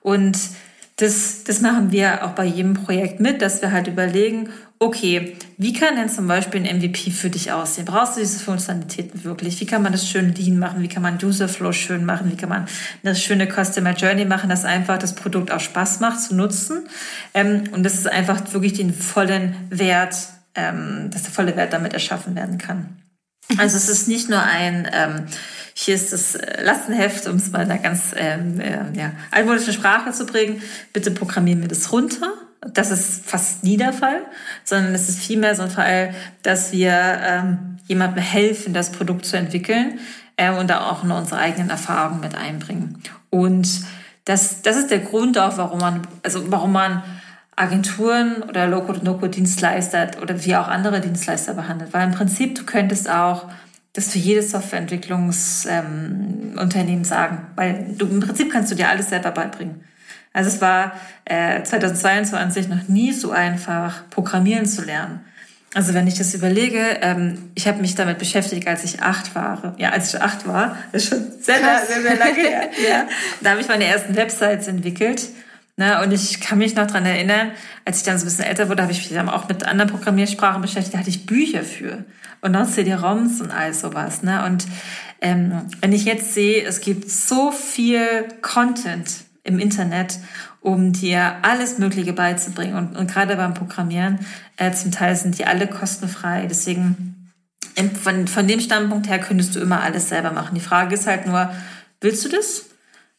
Und 0.00 0.38
das, 0.96 1.42
das 1.42 1.60
machen 1.60 1.90
wir 1.90 2.24
auch 2.24 2.32
bei 2.32 2.44
jedem 2.44 2.74
Projekt 2.74 3.18
mit, 3.18 3.42
dass 3.42 3.62
wir 3.62 3.72
halt 3.72 3.88
überlegen, 3.88 4.50
okay, 4.78 5.36
wie 5.56 5.72
kann 5.72 5.96
denn 5.96 6.08
zum 6.08 6.28
Beispiel 6.28 6.64
ein 6.64 6.78
MVP 6.78 7.10
für 7.10 7.30
dich 7.30 7.50
aussehen? 7.50 7.84
Brauchst 7.84 8.16
du 8.16 8.20
diese 8.20 8.38
Funktionalitäten 8.38 9.24
wirklich? 9.24 9.60
Wie 9.60 9.66
kann 9.66 9.82
man 9.82 9.90
das 9.90 10.08
schön 10.08 10.34
lean 10.34 10.58
machen? 10.58 10.82
Wie 10.82 10.88
kann 10.88 11.02
man 11.02 11.18
User 11.20 11.48
Flow 11.48 11.72
schön 11.72 12.04
machen? 12.04 12.30
Wie 12.30 12.36
kann 12.36 12.48
man 12.48 12.66
eine 13.02 13.16
schöne 13.16 13.48
Customer 13.48 13.92
Journey 13.92 14.24
machen, 14.24 14.50
dass 14.50 14.64
einfach 14.64 14.98
das 14.98 15.16
Produkt 15.16 15.50
auch 15.50 15.60
Spaß 15.60 15.98
macht 15.98 16.20
zu 16.20 16.36
nutzen? 16.36 16.86
Ähm, 17.32 17.64
und 17.72 17.82
das 17.82 17.94
ist 17.94 18.06
einfach 18.06 18.52
wirklich 18.52 18.74
den 18.74 18.94
vollen 18.94 19.56
Wert, 19.70 20.16
ähm, 20.54 21.10
dass 21.10 21.24
der 21.24 21.32
volle 21.32 21.56
Wert 21.56 21.72
damit 21.72 21.92
erschaffen 21.92 22.36
werden 22.36 22.58
kann. 22.58 23.03
Also 23.58 23.76
es 23.76 23.88
ist 23.88 24.08
nicht 24.08 24.28
nur 24.28 24.42
ein, 24.42 24.88
ähm, 24.92 25.26
hier 25.74 25.94
ist 25.94 26.12
das 26.12 26.34
äh, 26.34 26.62
Lastenheft, 26.62 27.26
um 27.26 27.36
es 27.36 27.50
mal 27.50 27.62
in 27.62 27.70
einer 27.70 27.82
ganz 27.82 28.14
ähm, 28.16 28.60
äh, 28.60 28.96
ja, 28.96 29.12
altmodischen 29.30 29.72
Sprache 29.72 30.12
zu 30.12 30.26
bringen, 30.26 30.62
bitte 30.92 31.10
programmieren 31.10 31.60
wir 31.60 31.68
das 31.68 31.92
runter. 31.92 32.32
Das 32.72 32.90
ist 32.90 33.26
fast 33.26 33.64
nie 33.64 33.76
der 33.76 33.92
Fall, 33.92 34.22
sondern 34.64 34.94
es 34.94 35.08
ist 35.08 35.18
vielmehr 35.18 35.54
so 35.54 35.64
ein 35.64 35.70
Fall, 35.70 36.14
dass 36.42 36.72
wir 36.72 36.92
ähm, 36.92 37.78
jemandem 37.86 38.22
helfen, 38.22 38.72
das 38.72 38.90
Produkt 38.90 39.26
zu 39.26 39.36
entwickeln 39.36 39.98
äh, 40.36 40.50
und 40.50 40.68
da 40.70 40.90
auch 40.90 41.02
nur 41.02 41.18
unsere 41.18 41.38
eigenen 41.40 41.70
Erfahrungen 41.70 42.20
mit 42.20 42.34
einbringen. 42.34 43.02
Und 43.30 43.68
das, 44.24 44.62
das 44.62 44.76
ist 44.76 44.90
der 44.90 45.00
Grund 45.00 45.38
auch, 45.38 45.58
warum 45.58 45.80
man, 45.80 46.06
also 46.22 46.50
warum 46.50 46.72
man 46.72 47.02
Agenturen 47.56 48.42
oder 48.42 48.66
No-Code-Dienstleister 48.66 50.10
oder 50.20 50.44
wie 50.44 50.56
auch 50.56 50.68
andere 50.68 51.00
Dienstleister 51.00 51.54
behandelt. 51.54 51.92
Weil 51.92 52.08
im 52.08 52.14
Prinzip, 52.14 52.56
du 52.56 52.64
könntest 52.64 53.08
auch 53.08 53.48
das 53.92 54.10
für 54.10 54.18
jedes 54.18 54.50
Softwareentwicklungsunternehmen 54.50 56.98
ähm, 56.98 57.04
sagen. 57.04 57.46
Weil 57.54 57.94
du 57.96 58.06
im 58.06 58.18
Prinzip 58.20 58.50
kannst 58.50 58.72
du 58.72 58.74
dir 58.74 58.88
alles 58.88 59.10
selber 59.10 59.30
beibringen. 59.30 59.84
Also 60.32 60.50
es 60.50 60.60
war 60.60 60.94
äh, 61.26 61.62
2022 61.62 62.66
noch 62.68 62.88
nie 62.88 63.12
so 63.12 63.30
einfach, 63.30 64.10
Programmieren 64.10 64.66
zu 64.66 64.84
lernen. 64.84 65.20
Also 65.74 65.94
wenn 65.94 66.08
ich 66.08 66.18
das 66.18 66.34
überlege, 66.34 66.98
ähm, 67.02 67.52
ich 67.54 67.68
habe 67.68 67.80
mich 67.80 67.94
damit 67.94 68.18
beschäftigt, 68.18 68.66
als 68.66 68.82
ich 68.82 69.00
acht 69.00 69.36
war. 69.36 69.76
Ja, 69.78 69.90
als 69.90 70.12
ich 70.12 70.20
acht 70.20 70.44
war, 70.46 70.76
das 70.92 71.04
ist 71.04 71.10
schon 71.10 71.30
sehr, 71.40 71.60
sehr, 71.86 72.02
sehr 72.02 72.16
lange 72.16 72.34
her. 72.34 72.68
Ja. 72.88 73.06
Da 73.42 73.50
habe 73.50 73.60
ich 73.60 73.68
meine 73.68 73.84
ersten 73.84 74.16
Websites 74.16 74.66
entwickelt 74.66 75.28
Ne, 75.76 76.00
und 76.02 76.12
ich 76.12 76.40
kann 76.40 76.58
mich 76.58 76.76
noch 76.76 76.86
dran 76.86 77.04
erinnern, 77.04 77.50
als 77.84 77.98
ich 77.98 78.02
dann 78.04 78.16
so 78.16 78.24
ein 78.24 78.28
bisschen 78.28 78.44
älter 78.44 78.68
wurde, 78.68 78.82
habe 78.82 78.92
ich 78.92 78.98
mich 78.98 79.08
dann 79.08 79.28
auch 79.28 79.48
mit 79.48 79.64
anderen 79.64 79.90
Programmiersprachen 79.90 80.62
beschäftigt, 80.62 80.94
da 80.94 80.98
hatte 80.98 81.10
ich 81.10 81.26
Bücher 81.26 81.64
für. 81.64 82.04
Und 82.40 82.54
auch 82.54 82.68
CD-ROMs 82.68 83.40
und 83.40 83.50
all 83.50 83.74
sowas. 83.74 84.22
Ne? 84.22 84.44
Und 84.44 84.66
ähm, 85.20 85.62
wenn 85.80 85.92
ich 85.92 86.04
jetzt 86.04 86.32
sehe, 86.32 86.62
es 86.62 86.80
gibt 86.80 87.10
so 87.10 87.50
viel 87.50 88.28
Content 88.40 89.24
im 89.42 89.58
Internet, 89.58 90.18
um 90.60 90.92
dir 90.92 91.36
alles 91.42 91.78
Mögliche 91.78 92.12
beizubringen. 92.12 92.76
Und, 92.76 92.96
und 92.96 93.10
gerade 93.10 93.34
beim 93.36 93.54
Programmieren, 93.54 94.20
äh, 94.56 94.70
zum 94.72 94.92
Teil 94.92 95.16
sind 95.16 95.38
die 95.38 95.46
alle 95.46 95.66
kostenfrei. 95.66 96.46
Deswegen, 96.48 97.32
von, 98.00 98.28
von 98.28 98.46
dem 98.46 98.60
Standpunkt 98.60 99.08
her 99.08 99.18
könntest 99.18 99.56
du 99.56 99.60
immer 99.60 99.82
alles 99.82 100.08
selber 100.08 100.30
machen. 100.30 100.54
Die 100.54 100.60
Frage 100.60 100.94
ist 100.94 101.06
halt 101.06 101.26
nur, 101.26 101.50
willst 102.00 102.24
du 102.24 102.28
das? 102.28 102.66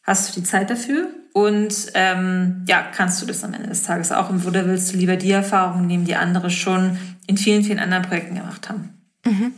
Hast 0.02 0.34
du 0.34 0.40
die 0.40 0.46
Zeit 0.46 0.70
dafür? 0.70 1.08
Und 1.36 1.92
ähm, 1.92 2.64
ja, 2.66 2.80
kannst 2.80 3.20
du 3.20 3.26
das 3.26 3.44
am 3.44 3.52
Ende 3.52 3.68
des 3.68 3.82
Tages 3.82 4.10
auch? 4.10 4.30
Oder 4.46 4.66
willst 4.66 4.94
du 4.94 4.96
lieber 4.96 5.16
die 5.16 5.32
Erfahrungen 5.32 5.86
nehmen, 5.86 6.06
die 6.06 6.16
andere 6.16 6.48
schon 6.48 6.98
in 7.26 7.36
vielen, 7.36 7.62
vielen 7.62 7.78
anderen 7.78 8.04
Projekten 8.04 8.36
gemacht 8.36 8.70
haben? 8.70 8.98
Mhm. 9.22 9.52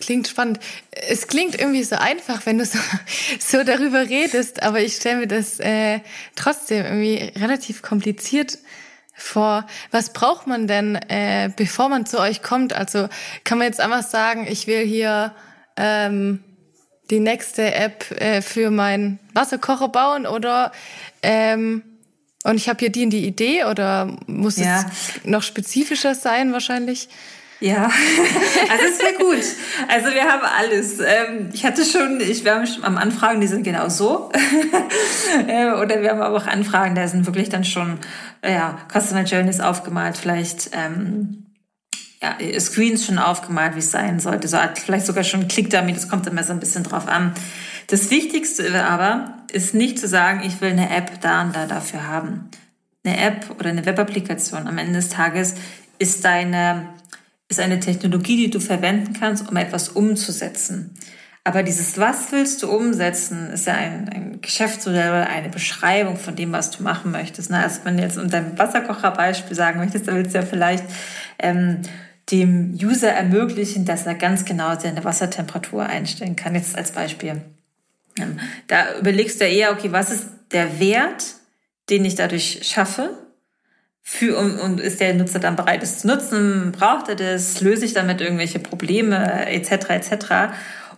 Klingt 0.00 0.28
spannend. 0.28 0.60
Es 0.90 1.28
klingt 1.28 1.58
irgendwie 1.58 1.82
so 1.82 1.96
einfach, 1.96 2.44
wenn 2.44 2.58
du 2.58 2.66
so, 2.66 2.78
so 3.38 3.64
darüber 3.64 4.06
redest, 4.06 4.62
aber 4.62 4.82
ich 4.82 4.96
stelle 4.96 5.20
mir 5.20 5.26
das 5.26 5.58
äh, 5.60 6.00
trotzdem 6.34 6.84
irgendwie 6.84 7.32
relativ 7.40 7.80
kompliziert 7.80 8.58
vor. 9.14 9.66
Was 9.92 10.12
braucht 10.12 10.46
man 10.46 10.66
denn, 10.66 10.96
äh, 11.08 11.48
bevor 11.56 11.88
man 11.88 12.04
zu 12.04 12.20
euch 12.20 12.42
kommt? 12.42 12.74
Also 12.74 13.08
kann 13.44 13.56
man 13.56 13.66
jetzt 13.66 13.80
einfach 13.80 14.02
sagen, 14.02 14.46
ich 14.46 14.66
will 14.66 14.84
hier 14.84 15.34
ähm, 15.78 16.44
die 17.10 17.20
nächste 17.20 17.74
App 17.74 18.10
äh, 18.20 18.42
für 18.42 18.70
meinen 18.70 19.18
Wasserkocher 19.34 19.88
bauen 19.88 20.26
oder 20.26 20.72
ähm, 21.22 21.82
und 22.44 22.56
ich 22.56 22.68
habe 22.68 22.78
hier 22.78 22.90
die 22.90 23.02
in 23.02 23.10
die 23.10 23.26
Idee 23.26 23.64
oder 23.64 24.16
muss 24.26 24.56
ja. 24.56 24.84
es 24.86 25.24
noch 25.24 25.42
spezifischer 25.42 26.14
sein 26.14 26.52
wahrscheinlich? 26.52 27.08
Ja, 27.58 27.84
also 28.70 28.84
es 28.84 29.00
wäre 29.00 29.14
gut. 29.18 29.44
Also 29.88 30.14
wir 30.14 30.24
haben 30.24 30.42
alles. 30.44 31.00
Ähm, 31.00 31.50
ich 31.52 31.64
hatte 31.64 31.84
schon, 31.84 32.20
ich 32.20 32.44
wir 32.44 32.54
haben 32.54 32.66
schon 32.66 32.84
am 32.84 32.98
Anfragen, 32.98 33.40
die 33.40 33.46
sind 33.46 33.62
genau 33.62 33.88
so. 33.88 34.30
Äh, 35.48 35.72
oder 35.72 36.00
wir 36.00 36.10
haben 36.10 36.20
aber 36.20 36.36
auch 36.36 36.46
Anfragen, 36.46 36.94
da 36.94 37.06
sind 37.08 37.26
wirklich 37.26 37.48
dann 37.48 37.64
schon 37.64 37.98
ja, 38.44 38.78
Customer 38.90 39.24
Journeys 39.24 39.60
aufgemalt, 39.60 40.16
vielleicht 40.16 40.70
ähm, 40.72 41.45
ja, 42.38 42.60
Screens 42.60 43.06
schon 43.06 43.18
aufgemalt, 43.18 43.74
wie 43.74 43.80
es 43.80 43.90
sein 43.90 44.20
sollte. 44.20 44.48
So 44.48 44.58
vielleicht 44.74 45.06
sogar 45.06 45.24
schon 45.24 45.48
Click-Dummy, 45.48 45.92
das 45.92 46.08
kommt 46.08 46.26
immer 46.26 46.42
so 46.42 46.52
ein 46.52 46.60
bisschen 46.60 46.82
drauf 46.82 47.08
an. 47.08 47.32
Das 47.88 48.10
Wichtigste 48.10 48.84
aber 48.84 49.34
ist 49.52 49.74
nicht 49.74 49.98
zu 49.98 50.08
sagen, 50.08 50.42
ich 50.44 50.60
will 50.60 50.70
eine 50.70 50.94
App 50.94 51.20
da 51.20 51.42
und 51.42 51.54
da 51.54 51.66
dafür 51.66 52.06
haben. 52.06 52.50
Eine 53.04 53.18
App 53.18 53.50
oder 53.58 53.70
eine 53.70 53.86
Web-Applikation 53.86 54.66
am 54.66 54.78
Ende 54.78 54.94
des 54.94 55.08
Tages 55.08 55.54
ist 55.98 56.24
deine, 56.24 56.88
ist 57.48 57.60
eine 57.60 57.78
Technologie, 57.78 58.36
die 58.36 58.50
du 58.50 58.58
verwenden 58.58 59.12
kannst, 59.12 59.48
um 59.48 59.56
etwas 59.56 59.90
umzusetzen. 59.90 60.96
Aber 61.46 61.62
dieses, 61.62 61.96
was 61.96 62.32
willst 62.32 62.64
du 62.64 62.68
umsetzen, 62.68 63.52
ist 63.52 63.68
ja 63.68 63.74
ein, 63.74 64.08
ein 64.08 64.40
Geschäftsmodell 64.40 65.12
eine 65.12 65.48
Beschreibung 65.48 66.16
von 66.16 66.34
dem, 66.34 66.50
was 66.50 66.72
du 66.72 66.82
machen 66.82 67.12
möchtest. 67.12 67.52
Also 67.52 67.82
wenn 67.84 67.98
du 67.98 68.02
jetzt 68.02 68.18
um 68.18 68.28
dein 68.28 68.58
Wasserkocherbeispiel 68.58 69.54
sagen 69.54 69.78
möchtest, 69.78 70.08
dann 70.08 70.16
willst 70.16 70.34
du 70.34 70.40
ja 70.40 70.44
vielleicht 70.44 70.82
ähm, 71.38 71.82
dem 72.30 72.76
User 72.80 73.10
ermöglichen, 73.10 73.84
dass 73.84 74.06
er 74.06 74.14
ganz 74.14 74.44
genau 74.44 74.78
seine 74.78 75.04
Wassertemperatur 75.04 75.84
einstellen 75.84 76.36
kann. 76.36 76.54
Jetzt 76.54 76.76
als 76.76 76.92
Beispiel. 76.92 77.42
Ähm, 78.18 78.40
da 78.66 78.98
überlegst 78.98 79.40
du 79.40 79.46
ja 79.46 79.50
eher, 79.50 79.72
okay, 79.72 79.92
was 79.92 80.10
ist 80.10 80.28
der 80.52 80.80
Wert, 80.80 81.24
den 81.88 82.04
ich 82.04 82.14
dadurch 82.14 82.60
schaffe? 82.62 83.10
Für, 84.02 84.38
und, 84.38 84.58
und 84.60 84.80
ist 84.80 85.00
der 85.00 85.14
Nutzer 85.14 85.40
dann 85.40 85.56
bereit, 85.56 85.82
es 85.82 85.98
zu 85.98 86.06
nutzen? 86.06 86.72
Braucht 86.72 87.08
er 87.08 87.16
das? 87.16 87.60
Löse 87.60 87.84
ich 87.84 87.92
damit 87.92 88.20
irgendwelche 88.20 88.60
Probleme 88.60 89.46
etc. 89.46 89.90
etc. 89.90 90.26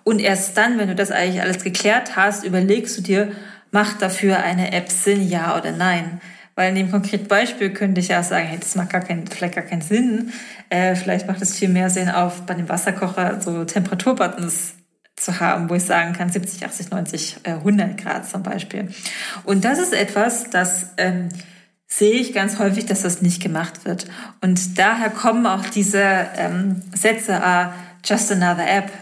Und 0.05 0.21
erst 0.21 0.57
dann, 0.57 0.79
wenn 0.79 0.89
du 0.89 0.95
das 0.95 1.11
eigentlich 1.11 1.41
alles 1.41 1.65
geklärt 1.65 2.17
hast, 2.17 2.45
überlegst 2.45 2.97
du 2.99 3.03
dir, 3.03 3.33
macht 3.71 4.03
dafür 4.03 4.39
eine 4.39 4.73
App 4.73 4.91
Sinn, 4.91 5.27
ja 5.27 5.57
oder 5.59 5.73
nein? 5.73 6.21
Weil 6.55 6.71
in 6.71 6.75
dem 6.75 6.91
konkreten 6.91 7.29
Beispiel 7.29 7.71
könnte 7.71 8.01
ich 8.01 8.09
ja 8.09 8.23
sagen, 8.23 8.47
hey, 8.47 8.59
das 8.59 8.75
macht 8.75 8.91
gar 8.91 9.01
keinen, 9.01 9.27
vielleicht 9.27 9.55
gar 9.55 9.65
keinen 9.65 9.81
Sinn. 9.81 10.33
Äh, 10.71 10.95
vielleicht 10.95 11.27
macht 11.27 11.43
es 11.43 11.57
viel 11.57 11.69
mehr 11.69 11.91
Sinn, 11.91 12.11
auf 12.11 12.43
bei 12.43 12.55
dem 12.55 12.69
Wasserkocher 12.69 13.41
so 13.41 13.65
Temperaturbuttons 13.65 14.75
zu 15.17 15.41
haben, 15.41 15.69
wo 15.69 15.75
ich 15.75 15.85
sagen 15.85 16.13
kann 16.13 16.31
70, 16.31 16.65
80, 16.65 16.91
90, 16.91 17.37
100 17.45 17.97
Grad 17.99 18.29
zum 18.29 18.43
Beispiel. 18.43 18.89
Und 19.45 19.65
das 19.65 19.79
ist 19.79 19.93
etwas, 19.93 20.51
das 20.51 20.91
ähm, 20.97 21.29
sehe 21.87 22.21
ich 22.21 22.33
ganz 22.33 22.59
häufig, 22.59 22.87
dass 22.87 23.03
das 23.03 23.23
nicht 23.23 23.43
gemacht 23.43 23.85
wird. 23.85 24.07
Und 24.41 24.79
daher 24.79 25.11
kommen 25.11 25.47
auch 25.47 25.65
diese 25.67 26.03
ähm, 26.37 26.83
Sätze, 26.95 27.43
ah, 27.43 27.73
just 28.05 28.31
another 28.31 28.69
app, 28.69 28.93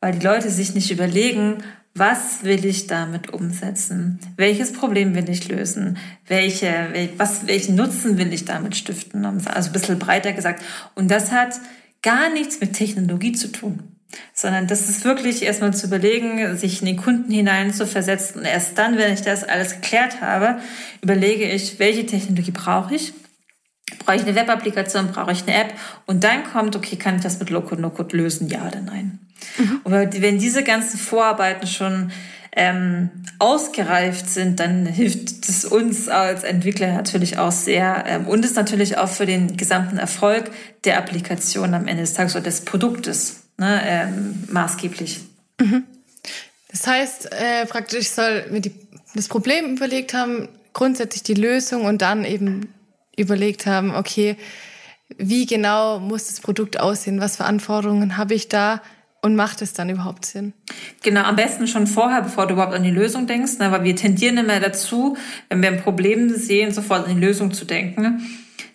weil 0.00 0.12
die 0.12 0.24
Leute 0.24 0.50
sich 0.50 0.74
nicht 0.74 0.90
überlegen, 0.90 1.62
was 1.98 2.44
will 2.44 2.64
ich 2.64 2.86
damit 2.86 3.32
umsetzen? 3.32 4.20
Welches 4.36 4.72
Problem 4.72 5.14
will 5.14 5.28
ich 5.28 5.48
lösen? 5.48 5.98
Welche, 6.26 7.10
was, 7.16 7.46
welchen 7.46 7.74
Nutzen 7.74 8.18
will 8.18 8.32
ich 8.32 8.44
damit 8.44 8.76
stiften? 8.76 9.24
Also 9.24 9.70
ein 9.70 9.72
bisschen 9.72 9.98
breiter 9.98 10.32
gesagt. 10.32 10.62
Und 10.94 11.10
das 11.10 11.32
hat 11.32 11.60
gar 12.02 12.30
nichts 12.30 12.60
mit 12.60 12.74
Technologie 12.74 13.32
zu 13.32 13.48
tun 13.48 13.96
sondern 14.32 14.66
das 14.66 14.88
ist 14.88 15.04
wirklich 15.04 15.42
erstmal 15.42 15.74
zu 15.74 15.86
überlegen, 15.86 16.56
sich 16.56 16.80
in 16.80 16.86
den 16.86 16.96
Kunden 16.96 17.30
hinein 17.30 17.72
zu 17.72 17.86
versetzen. 17.86 18.40
Und 18.40 18.44
erst 18.44 18.78
dann, 18.78 18.96
wenn 18.98 19.12
ich 19.12 19.22
das 19.22 19.44
alles 19.44 19.74
geklärt 19.74 20.20
habe, 20.20 20.60
überlege 21.02 21.44
ich, 21.44 21.78
welche 21.78 22.06
Technologie 22.06 22.52
brauche 22.52 22.94
ich? 22.94 23.12
Brauche 24.04 24.16
ich 24.16 24.22
eine 24.22 24.34
Web-Applikation? 24.34 25.08
Brauche 25.12 25.32
ich 25.32 25.42
eine 25.42 25.54
App? 25.54 25.74
Und 26.06 26.24
dann 26.24 26.44
kommt, 26.44 26.76
okay, 26.76 26.96
kann 26.96 27.16
ich 27.16 27.22
das 27.22 27.38
mit 27.38 27.50
Low-Code, 27.50 27.80
No-Code 27.80 28.16
lösen? 28.16 28.48
Ja 28.48 28.66
oder 28.66 28.80
nein? 28.80 29.25
Mhm. 29.58 29.80
Und 29.84 30.22
wenn 30.22 30.38
diese 30.38 30.62
ganzen 30.62 30.98
Vorarbeiten 30.98 31.66
schon 31.66 32.10
ähm, 32.56 33.10
ausgereift 33.38 34.30
sind, 34.30 34.60
dann 34.60 34.86
hilft 34.86 35.46
es 35.46 35.66
uns 35.66 36.08
als 36.08 36.42
Entwickler 36.42 36.94
natürlich 36.94 37.38
auch 37.38 37.52
sehr 37.52 38.04
ähm, 38.06 38.26
und 38.26 38.44
ist 38.46 38.56
natürlich 38.56 38.96
auch 38.96 39.10
für 39.10 39.26
den 39.26 39.58
gesamten 39.58 39.98
Erfolg 39.98 40.50
der 40.84 40.96
Applikation 40.96 41.74
am 41.74 41.86
Ende 41.86 42.02
des 42.02 42.14
Tages 42.14 42.34
oder 42.34 42.44
des 42.44 42.62
Produktes 42.62 43.42
ne, 43.58 43.82
ähm, 43.84 44.44
maßgeblich. 44.50 45.20
Mhm. 45.60 45.84
Das 46.70 46.86
heißt, 46.86 47.32
äh, 47.32 47.66
praktisch 47.66 48.08
soll 48.08 48.46
mir 48.50 48.60
die, 48.60 48.72
das 49.14 49.28
Problem 49.28 49.76
überlegt 49.76 50.14
haben, 50.14 50.48
grundsätzlich 50.72 51.22
die 51.22 51.34
Lösung 51.34 51.84
und 51.84 52.00
dann 52.00 52.24
eben 52.24 52.72
überlegt 53.16 53.66
haben, 53.66 53.94
okay, 53.94 54.36
wie 55.18 55.46
genau 55.46 56.00
muss 56.00 56.26
das 56.26 56.40
Produkt 56.40 56.80
aussehen, 56.80 57.20
was 57.20 57.36
für 57.36 57.44
Anforderungen 57.44 58.16
habe 58.16 58.34
ich 58.34 58.48
da 58.48 58.82
und 59.26 59.36
macht 59.36 59.60
es 59.60 59.72
dann 59.72 59.90
überhaupt 59.90 60.24
Sinn? 60.24 60.54
Genau, 61.02 61.22
am 61.22 61.36
besten 61.36 61.66
schon 61.66 61.86
vorher, 61.86 62.22
bevor 62.22 62.46
du 62.46 62.54
überhaupt 62.54 62.74
an 62.74 62.84
die 62.84 62.90
Lösung 62.90 63.26
denkst, 63.26 63.58
ne, 63.58 63.70
weil 63.72 63.84
wir 63.84 63.96
tendieren 63.96 64.38
immer 64.38 64.60
dazu, 64.60 65.16
wenn 65.48 65.60
wir 65.60 65.68
ein 65.68 65.82
Problem 65.82 66.30
sehen, 66.30 66.72
sofort 66.72 67.06
an 67.06 67.14
die 67.14 67.20
Lösung 67.20 67.52
zu 67.52 67.64
denken. 67.64 68.22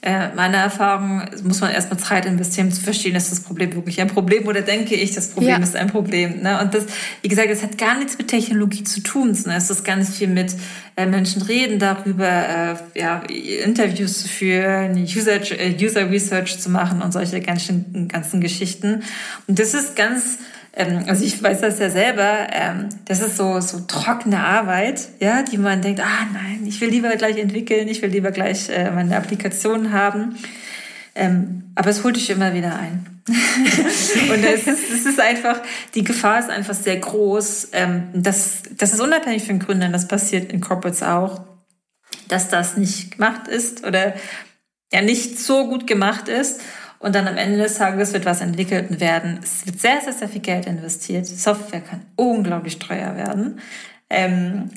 Äh, 0.04 0.34
meiner 0.34 0.58
Erfahrung 0.58 1.22
muss 1.44 1.62
man 1.62 1.70
erstmal 1.72 2.00
Zeit 2.00 2.26
investieren, 2.26 2.68
um 2.68 2.74
zu 2.74 2.82
verstehen, 2.82 3.16
ist 3.16 3.32
das 3.32 3.42
Problem 3.42 3.76
wirklich 3.76 4.02
ein 4.02 4.08
Problem 4.08 4.48
oder 4.48 4.62
denke 4.62 4.96
ich, 4.96 5.14
das 5.14 5.30
Problem 5.30 5.50
ja. 5.50 5.58
ist 5.58 5.76
ein 5.76 5.92
Problem. 5.92 6.42
Ne? 6.42 6.60
Und 6.60 6.74
das, 6.74 6.86
wie 7.22 7.28
gesagt, 7.28 7.52
das 7.52 7.62
hat 7.62 7.78
gar 7.78 7.96
nichts 8.00 8.18
mit 8.18 8.28
Technologie 8.28 8.84
zu 8.84 9.02
tun. 9.02 9.38
Ne? 9.46 9.56
Es 9.56 9.70
ist 9.70 9.84
ganz 9.84 10.18
viel 10.18 10.28
mit 10.28 10.56
äh, 10.96 11.06
Menschen 11.06 11.44
reden 11.44 11.78
darüber, 11.78 12.26
äh, 12.96 13.00
ja, 13.00 13.22
Interviews 13.64 14.24
zu 14.24 14.28
führen, 14.28 15.04
User, 15.04 15.40
äh, 15.52 15.76
User 15.80 16.10
Research 16.10 16.60
zu 16.60 16.72
machen 16.72 17.04
und 17.04 17.12
solche 17.12 17.40
ganzen, 17.40 18.08
ganzen 18.08 18.42
Geschichten. 18.42 19.04
Und 19.46 19.60
das 19.60 19.76
ist 19.76 19.96
ganz 19.96 20.40
ähm, 20.74 21.04
also 21.08 21.26
ich 21.26 21.42
weiß 21.42 21.62
das 21.62 21.80
ja 21.80 21.90
selber, 21.90 22.48
ähm, 22.52 22.90
das 23.06 23.20
ist 23.20 23.38
so, 23.38 23.60
so 23.60 23.82
trockene 23.82 24.40
Arbeit, 24.40 25.10
ja, 25.20 25.44
die 25.44 25.58
man 25.58 25.82
denkt, 25.82 26.00
ah 26.00 26.28
nein, 26.34 26.64
ich 26.66 26.80
will 26.80 26.90
lieber 26.90 27.16
gleich 27.18 27.38
entwickeln, 27.38 27.88
ich 27.88 28.02
will 28.02 28.10
lieber 28.10 28.32
gleich 28.32 28.70
äh, 28.70 28.90
meine 28.92 29.18
Applikation 29.18 29.92
haben. 29.92 30.38
Ähm, 31.14 31.64
aber 31.76 31.90
es 31.90 32.04
holt 32.04 32.16
dich 32.16 32.30
immer 32.30 32.54
wieder 32.54 32.80
ein. 32.80 33.06
und 33.28 34.44
es 34.44 34.66
ist, 34.66 34.90
es 34.90 35.06
ist 35.06 35.20
einfach, 35.20 35.60
die 35.94 36.04
Gefahr 36.04 36.40
ist 36.40 36.50
einfach 36.50 36.74
sehr 36.74 36.98
groß. 36.98 37.70
Ähm, 37.74 38.08
das, 38.14 38.64
das 38.78 38.94
ist 38.94 39.02
unabhängig 39.02 39.44
von 39.44 39.60
Gründern, 39.60 39.92
das 39.92 40.08
passiert 40.08 40.52
in 40.54 40.62
Corporates 40.62 41.04
auch, 41.04 41.42
dass 42.30 42.48
das 42.48 42.78
nicht 42.78 43.18
gemacht 43.18 43.48
ist 43.50 43.86
oder 43.86 44.14
ja 44.92 45.02
nicht 45.02 45.38
so 45.38 45.68
gut 45.68 45.86
gemacht 45.86 46.30
ist. 46.30 46.62
Und 47.02 47.16
dann 47.16 47.28
am 47.28 47.36
Ende 47.36 47.58
des 47.58 47.76
Tages 47.76 48.14
wird 48.14 48.26
was 48.26 48.42
entwickelt 48.42 48.92
und 48.92 49.00
werden, 49.00 49.40
es 49.42 49.66
wird 49.66 49.80
sehr, 49.80 50.00
sehr, 50.02 50.14
sehr 50.14 50.30
viel 50.30 50.42
Geld 50.42 50.68
investiert. 50.68 51.26
Software 51.26 51.82
kann 51.82 52.02
unglaublich 52.16 52.78
teuer 52.78 53.16
werden. 53.16 53.60
Ähm, 54.10 54.70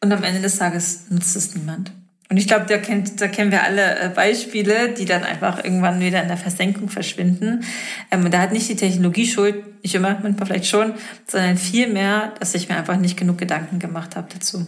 und 0.00 0.12
am 0.12 0.22
Ende 0.22 0.40
des 0.40 0.58
Tages 0.58 1.10
nutzt 1.10 1.34
es 1.34 1.56
niemand. 1.56 1.92
Und 2.30 2.36
ich 2.36 2.46
glaube, 2.46 2.66
da, 2.66 2.76
da 2.76 3.28
kennen 3.28 3.50
wir 3.50 3.64
alle 3.64 3.98
äh, 3.98 4.08
Beispiele, 4.08 4.90
die 4.90 5.04
dann 5.04 5.24
einfach 5.24 5.62
irgendwann 5.64 6.00
wieder 6.00 6.22
in 6.22 6.28
der 6.28 6.36
Versenkung 6.36 6.88
verschwinden. 6.88 7.64
Ähm, 8.10 8.30
da 8.30 8.38
hat 8.38 8.52
nicht 8.52 8.68
die 8.68 8.76
Technologie 8.76 9.26
Schuld, 9.26 9.82
nicht 9.82 9.94
immer, 9.94 10.18
manchmal 10.22 10.46
vielleicht 10.46 10.66
schon, 10.66 10.94
sondern 11.26 11.58
vielmehr, 11.58 12.32
dass 12.38 12.54
ich 12.54 12.68
mir 12.68 12.76
einfach 12.76 12.96
nicht 12.96 13.18
genug 13.18 13.38
Gedanken 13.38 13.80
gemacht 13.80 14.16
habe 14.16 14.28
dazu. 14.32 14.66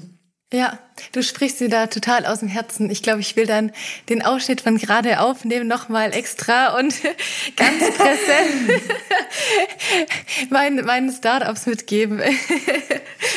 Ja, 0.55 0.79
du 1.11 1.21
sprichst 1.25 1.61
mir 1.61 1.69
da 1.69 1.89
total 1.89 2.25
aus 2.27 2.39
dem 2.39 2.47
Herzen. 2.49 2.89
Ich 2.89 3.03
glaube, 3.03 3.19
ich 3.19 3.35
will 3.35 3.45
dann 3.45 3.73
den 4.09 4.25
Ausschnitt 4.25 4.61
von 4.61 4.79
gerade 4.79 5.19
aufnehmen 5.19 5.67
nochmal 5.67 6.15
extra 6.15 6.79
und 6.79 6.95
ganz 7.57 7.91
präsent 7.97 8.83
meinen, 10.51 10.87
meinen 10.87 11.11
Startups 11.11 11.67
mitgeben. 11.67 12.23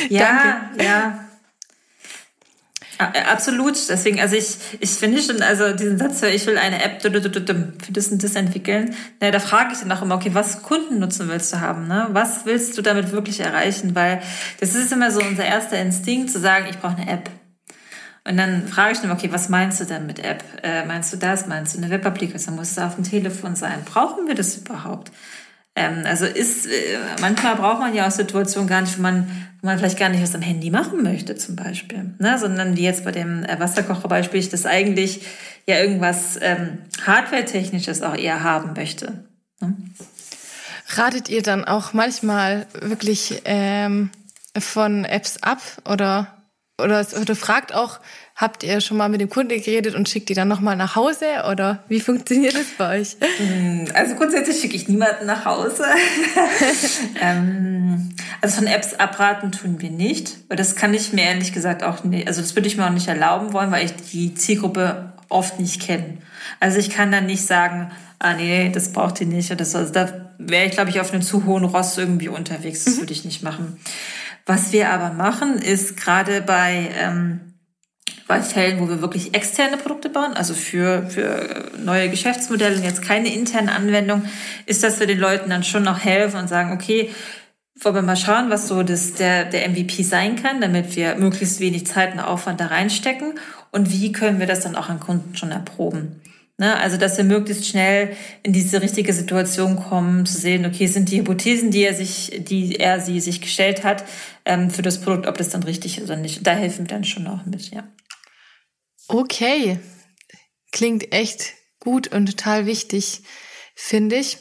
ja, 0.08 0.60
Danke. 0.76 0.84
ja. 0.84 1.27
Absolut. 2.98 3.76
Deswegen, 3.88 4.20
also 4.20 4.34
ich, 4.34 4.56
ich 4.80 4.90
finde 4.90 5.22
schon, 5.22 5.40
also 5.40 5.72
diesen 5.72 5.98
Satz, 5.98 6.22
ich 6.22 6.46
will 6.46 6.58
eine 6.58 6.82
App 6.82 7.00
für 7.00 7.10
das 7.10 8.08
und 8.08 8.22
das 8.22 8.34
entwickeln. 8.34 8.94
Na, 9.20 9.30
da 9.30 9.38
frage 9.38 9.72
ich 9.72 9.78
dann 9.78 9.92
auch 9.92 10.02
immer, 10.02 10.16
okay, 10.16 10.30
was 10.32 10.62
Kundennutzen 10.62 11.28
willst 11.28 11.52
du 11.52 11.60
haben? 11.60 11.86
Ne? 11.86 12.08
Was 12.10 12.44
willst 12.44 12.76
du 12.76 12.82
damit 12.82 13.12
wirklich 13.12 13.40
erreichen? 13.40 13.94
Weil 13.94 14.20
das 14.60 14.74
ist 14.74 14.92
immer 14.92 15.10
so 15.10 15.20
unser 15.20 15.44
erster 15.44 15.80
Instinkt, 15.80 16.30
zu 16.30 16.40
sagen, 16.40 16.66
ich 16.68 16.78
brauche 16.78 16.96
eine 16.96 17.10
App. 17.10 17.30
Und 18.28 18.36
dann 18.36 18.66
frage 18.68 18.92
ich 18.92 18.98
dann, 18.98 19.10
okay, 19.10 19.30
was 19.32 19.48
meinst 19.48 19.80
du 19.80 19.84
denn 19.84 20.04
mit 20.04 20.18
App? 20.18 20.44
Äh, 20.62 20.84
meinst 20.84 21.12
du 21.12 21.16
das? 21.16 21.46
Meinst 21.46 21.74
du 21.74 21.78
eine 21.78 21.90
Web-Applikation? 21.90 22.56
Muss 22.56 22.72
es 22.72 22.78
auf 22.78 22.96
dem 22.96 23.04
Telefon 23.04 23.56
sein? 23.56 23.84
Brauchen 23.84 24.26
wir 24.26 24.34
das 24.34 24.56
überhaupt? 24.56 25.12
Ähm, 25.78 26.02
also 26.04 26.26
ist, 26.26 26.66
äh, 26.66 26.98
manchmal 27.20 27.54
braucht 27.54 27.78
man 27.78 27.94
ja 27.94 28.08
auch 28.08 28.10
Situationen 28.10 28.68
gar 28.68 28.80
nicht, 28.80 28.98
wo 28.98 29.02
man, 29.02 29.30
wo 29.60 29.66
man 29.66 29.78
vielleicht 29.78 29.98
gar 29.98 30.08
nicht 30.08 30.22
was 30.22 30.34
am 30.34 30.42
Handy 30.42 30.70
machen 30.70 31.02
möchte, 31.02 31.36
zum 31.36 31.54
Beispiel. 31.54 32.14
Ne? 32.18 32.36
Sondern 32.38 32.76
wie 32.76 32.82
jetzt 32.82 33.04
bei 33.04 33.12
dem 33.12 33.44
äh, 33.44 33.60
Wasserkocherbeispiel, 33.60 34.40
ich 34.40 34.48
das 34.48 34.66
eigentlich 34.66 35.24
ja 35.66 35.78
irgendwas 35.78 36.38
ähm, 36.40 36.78
Hardware-technisches 37.06 38.02
auch 38.02 38.16
eher 38.16 38.42
haben 38.42 38.72
möchte. 38.74 39.24
Ne? 39.60 39.76
Ratet 40.88 41.28
ihr 41.28 41.42
dann 41.42 41.64
auch 41.64 41.92
manchmal 41.92 42.66
wirklich 42.80 43.42
ähm, 43.44 44.10
von 44.58 45.04
Apps 45.04 45.36
ab 45.42 45.60
oder, 45.84 46.38
oder, 46.82 47.06
oder 47.20 47.36
fragt 47.36 47.72
auch, 47.72 48.00
Habt 48.38 48.62
ihr 48.62 48.80
schon 48.80 48.96
mal 48.96 49.08
mit 49.08 49.20
dem 49.20 49.28
Kunde 49.28 49.58
geredet 49.58 49.96
und 49.96 50.08
schickt 50.08 50.28
die 50.28 50.34
dann 50.34 50.46
nochmal 50.46 50.76
nach 50.76 50.94
Hause 50.94 51.24
oder 51.50 51.82
wie 51.88 51.98
funktioniert 51.98 52.54
das 52.54 52.66
bei 52.78 53.00
euch? 53.00 53.16
Mm, 53.20 53.86
also 53.94 54.14
grundsätzlich 54.14 54.60
schicke 54.60 54.76
ich 54.76 54.86
niemanden 54.86 55.26
nach 55.26 55.44
Hause. 55.44 55.84
ähm, 57.20 58.10
also 58.40 58.58
von 58.58 58.68
Apps 58.68 58.94
abraten 58.94 59.50
tun 59.50 59.80
wir 59.80 59.90
nicht, 59.90 60.36
weil 60.46 60.56
das 60.56 60.76
kann 60.76 60.94
ich 60.94 61.12
mir 61.12 61.24
ehrlich 61.24 61.52
gesagt 61.52 61.82
auch 61.82 62.04
nicht, 62.04 62.28
also 62.28 62.40
das 62.40 62.54
würde 62.54 62.68
ich 62.68 62.76
mir 62.76 62.86
auch 62.86 62.92
nicht 62.92 63.08
erlauben 63.08 63.52
wollen, 63.52 63.72
weil 63.72 63.86
ich 63.86 63.96
die 64.12 64.32
Zielgruppe 64.36 65.12
oft 65.28 65.58
nicht 65.58 65.82
kenne. 65.82 66.18
Also 66.60 66.78
ich 66.78 66.90
kann 66.90 67.10
dann 67.10 67.26
nicht 67.26 67.44
sagen, 67.44 67.90
ah 68.20 68.34
nee, 68.34 68.70
das 68.72 68.92
braucht 68.92 69.20
ihr 69.20 69.26
nicht 69.26 69.50
oder 69.50 69.64
so. 69.64 69.78
Also 69.78 69.92
da 69.92 70.30
wäre 70.38 70.64
ich, 70.64 70.72
glaube 70.72 70.90
ich, 70.90 71.00
auf 71.00 71.12
einem 71.12 71.22
zu 71.22 71.44
hohen 71.44 71.64
Ross 71.64 71.98
irgendwie 71.98 72.28
unterwegs. 72.28 72.84
Das 72.84 72.94
mhm. 72.94 73.00
würde 73.00 73.14
ich 73.14 73.24
nicht 73.24 73.42
machen. 73.42 73.80
Was 74.46 74.70
wir 74.70 74.90
aber 74.90 75.12
machen, 75.12 75.58
ist 75.58 75.96
gerade 75.96 76.40
bei 76.40 76.88
ähm, 76.96 77.40
bei 78.28 78.42
Fällen, 78.42 78.78
wo 78.78 78.88
wir 78.88 79.00
wirklich 79.00 79.34
externe 79.34 79.78
Produkte 79.78 80.10
bauen, 80.10 80.34
also 80.34 80.54
für, 80.54 81.08
für 81.08 81.70
neue 81.82 82.10
Geschäftsmodelle 82.10 82.76
und 82.76 82.84
jetzt 82.84 83.02
keine 83.02 83.34
interne 83.34 83.72
Anwendung, 83.72 84.22
ist, 84.66 84.84
dass 84.84 85.00
wir 85.00 85.06
den 85.06 85.18
Leuten 85.18 85.50
dann 85.50 85.64
schon 85.64 85.82
noch 85.82 86.04
helfen 86.04 86.38
und 86.38 86.48
sagen, 86.48 86.72
okay, 86.72 87.10
wollen 87.80 87.94
wir 87.94 88.02
mal 88.02 88.16
schauen, 88.16 88.50
was 88.50 88.68
so 88.68 88.82
das, 88.82 89.14
der, 89.14 89.46
der 89.46 89.68
MVP 89.70 90.02
sein 90.02 90.36
kann, 90.36 90.60
damit 90.60 90.94
wir 90.94 91.14
möglichst 91.14 91.58
wenig 91.60 91.86
Zeit 91.86 92.12
und 92.12 92.20
Aufwand 92.20 92.60
da 92.60 92.66
reinstecken 92.66 93.34
und 93.70 93.92
wie 93.92 94.12
können 94.12 94.40
wir 94.40 94.46
das 94.46 94.60
dann 94.60 94.76
auch 94.76 94.88
an 94.90 95.00
Kunden 95.00 95.34
schon 95.36 95.50
erproben. 95.50 96.20
Ne? 96.58 96.76
Also, 96.76 96.96
dass 96.96 97.16
wir 97.16 97.24
möglichst 97.24 97.66
schnell 97.66 98.10
in 98.42 98.52
diese 98.52 98.82
richtige 98.82 99.12
Situation 99.12 99.76
kommen, 99.76 100.26
zu 100.26 100.36
sehen, 100.38 100.66
okay, 100.66 100.86
sind 100.86 101.10
die 101.10 101.20
Hypothesen, 101.20 101.70
die 101.70 101.84
er 101.84 101.94
sich, 101.94 102.42
die 102.46 102.76
er 102.76 103.00
sie 103.00 103.20
sich 103.20 103.40
gestellt 103.40 103.84
hat, 103.84 104.04
ähm, 104.44 104.70
für 104.70 104.82
das 104.82 105.00
Produkt, 105.00 105.28
ob 105.28 105.38
das 105.38 105.50
dann 105.50 105.62
richtig 105.62 105.98
ist 105.98 106.04
oder 106.04 106.16
nicht. 106.16 106.44
Da 106.46 106.50
helfen 106.50 106.80
wir 106.80 106.96
dann 106.96 107.04
schon 107.04 107.26
auch 107.28 107.46
mit, 107.46 107.70
ja. 107.70 107.84
Okay. 109.08 109.80
Klingt 110.70 111.12
echt 111.12 111.54
gut 111.80 112.08
und 112.08 112.26
total 112.26 112.66
wichtig, 112.66 113.22
finde 113.74 114.16
ich. 114.16 114.38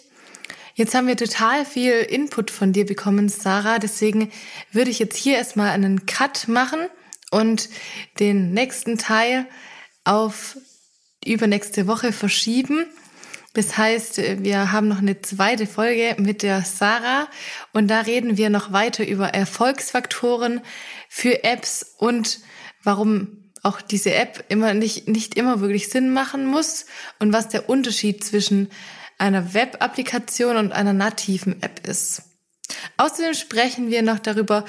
Jetzt 0.75 0.93
haben 0.93 1.07
wir 1.07 1.15
total 1.15 1.65
viel 1.65 1.93
Input 1.93 2.51
von 2.51 2.73
dir 2.73 2.85
bekommen, 2.85 3.29
Sarah. 3.29 3.79
Deswegen 3.79 4.31
würde 4.71 4.91
ich 4.91 4.99
jetzt 4.99 5.15
hier 5.17 5.37
erstmal 5.37 5.69
einen 5.69 6.05
Cut 6.05 6.49
machen 6.49 6.87
und 7.31 7.69
den 8.19 8.51
nächsten 8.51 8.97
Teil 8.97 9.47
auf 10.03 10.57
übernächste 11.25 11.87
Woche 11.87 12.11
verschieben. 12.11 12.85
Das 13.53 13.77
heißt, 13.77 14.17
wir 14.43 14.71
haben 14.71 14.87
noch 14.87 14.99
eine 14.99 15.21
zweite 15.21 15.65
Folge 15.65 16.15
mit 16.19 16.43
der 16.43 16.61
Sarah 16.63 17.27
und 17.73 17.87
da 17.87 18.01
reden 18.01 18.37
wir 18.37 18.49
noch 18.49 18.71
weiter 18.71 19.07
über 19.07 19.29
Erfolgsfaktoren 19.29 20.61
für 21.09 21.43
Apps 21.43 21.95
und 21.97 22.41
warum 22.83 23.46
auch 23.63 23.81
diese 23.81 24.13
App 24.13 24.45
immer 24.49 24.73
nicht, 24.73 25.07
nicht 25.07 25.35
immer 25.35 25.59
wirklich 25.59 25.89
Sinn 25.89 26.11
machen 26.11 26.45
muss 26.45 26.85
und 27.19 27.33
was 27.33 27.49
der 27.49 27.69
Unterschied 27.69 28.23
zwischen 28.23 28.69
einer 29.17 29.53
Web-Applikation 29.53 30.57
und 30.57 30.71
einer 30.71 30.93
nativen 30.93 31.61
App 31.61 31.87
ist. 31.87 32.23
Außerdem 32.97 33.33
sprechen 33.33 33.89
wir 33.89 34.01
noch 34.01 34.19
darüber, 34.19 34.65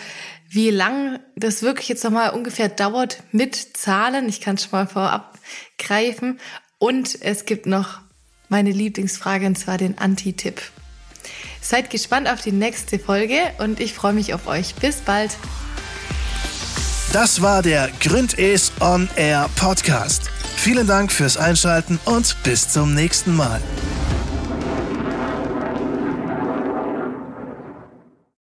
wie 0.49 0.71
lang 0.71 1.19
das 1.37 1.63
wirklich 1.63 1.89
jetzt 1.89 2.05
nochmal 2.05 2.31
ungefähr 2.31 2.69
dauert 2.69 3.23
mit 3.33 3.55
Zahlen. 3.55 4.29
Ich 4.29 4.41
kann 4.41 4.55
es 4.55 4.65
schon 4.65 4.73
mal 4.73 4.87
vorab 4.87 5.39
greifen. 5.79 6.41
Und 6.79 7.21
es 7.23 7.45
gibt 7.45 7.67
noch 7.67 8.01
meine 8.49 8.71
Lieblingsfrage, 8.71 9.47
und 9.47 9.59
zwar 9.59 9.79
den 9.79 9.99
Anti-Tipp. 9.99 10.63
Seid 11.61 11.91
gespannt 11.91 12.29
auf 12.31 12.41
die 12.41 12.53
nächste 12.53 12.99
Folge 12.99 13.41
und 13.59 13.81
ich 13.81 13.93
freue 13.93 14.15
mich 14.15 14.33
auf 14.33 14.47
euch. 14.47 14.75
Bis 14.77 15.01
bald. 15.01 15.33
Das 17.13 17.41
war 17.41 17.63
der 17.63 17.89
Gründes 18.01 18.71
On 18.81 19.09
Air 19.17 19.49
Podcast. 19.57 20.31
Vielen 20.57 20.87
Dank 20.87 21.11
fürs 21.11 21.39
Einschalten 21.39 21.99
und 22.05 22.37
bis 22.43 22.69
zum 22.69 22.95
nächsten 22.95 23.35
Mal. 23.35 23.63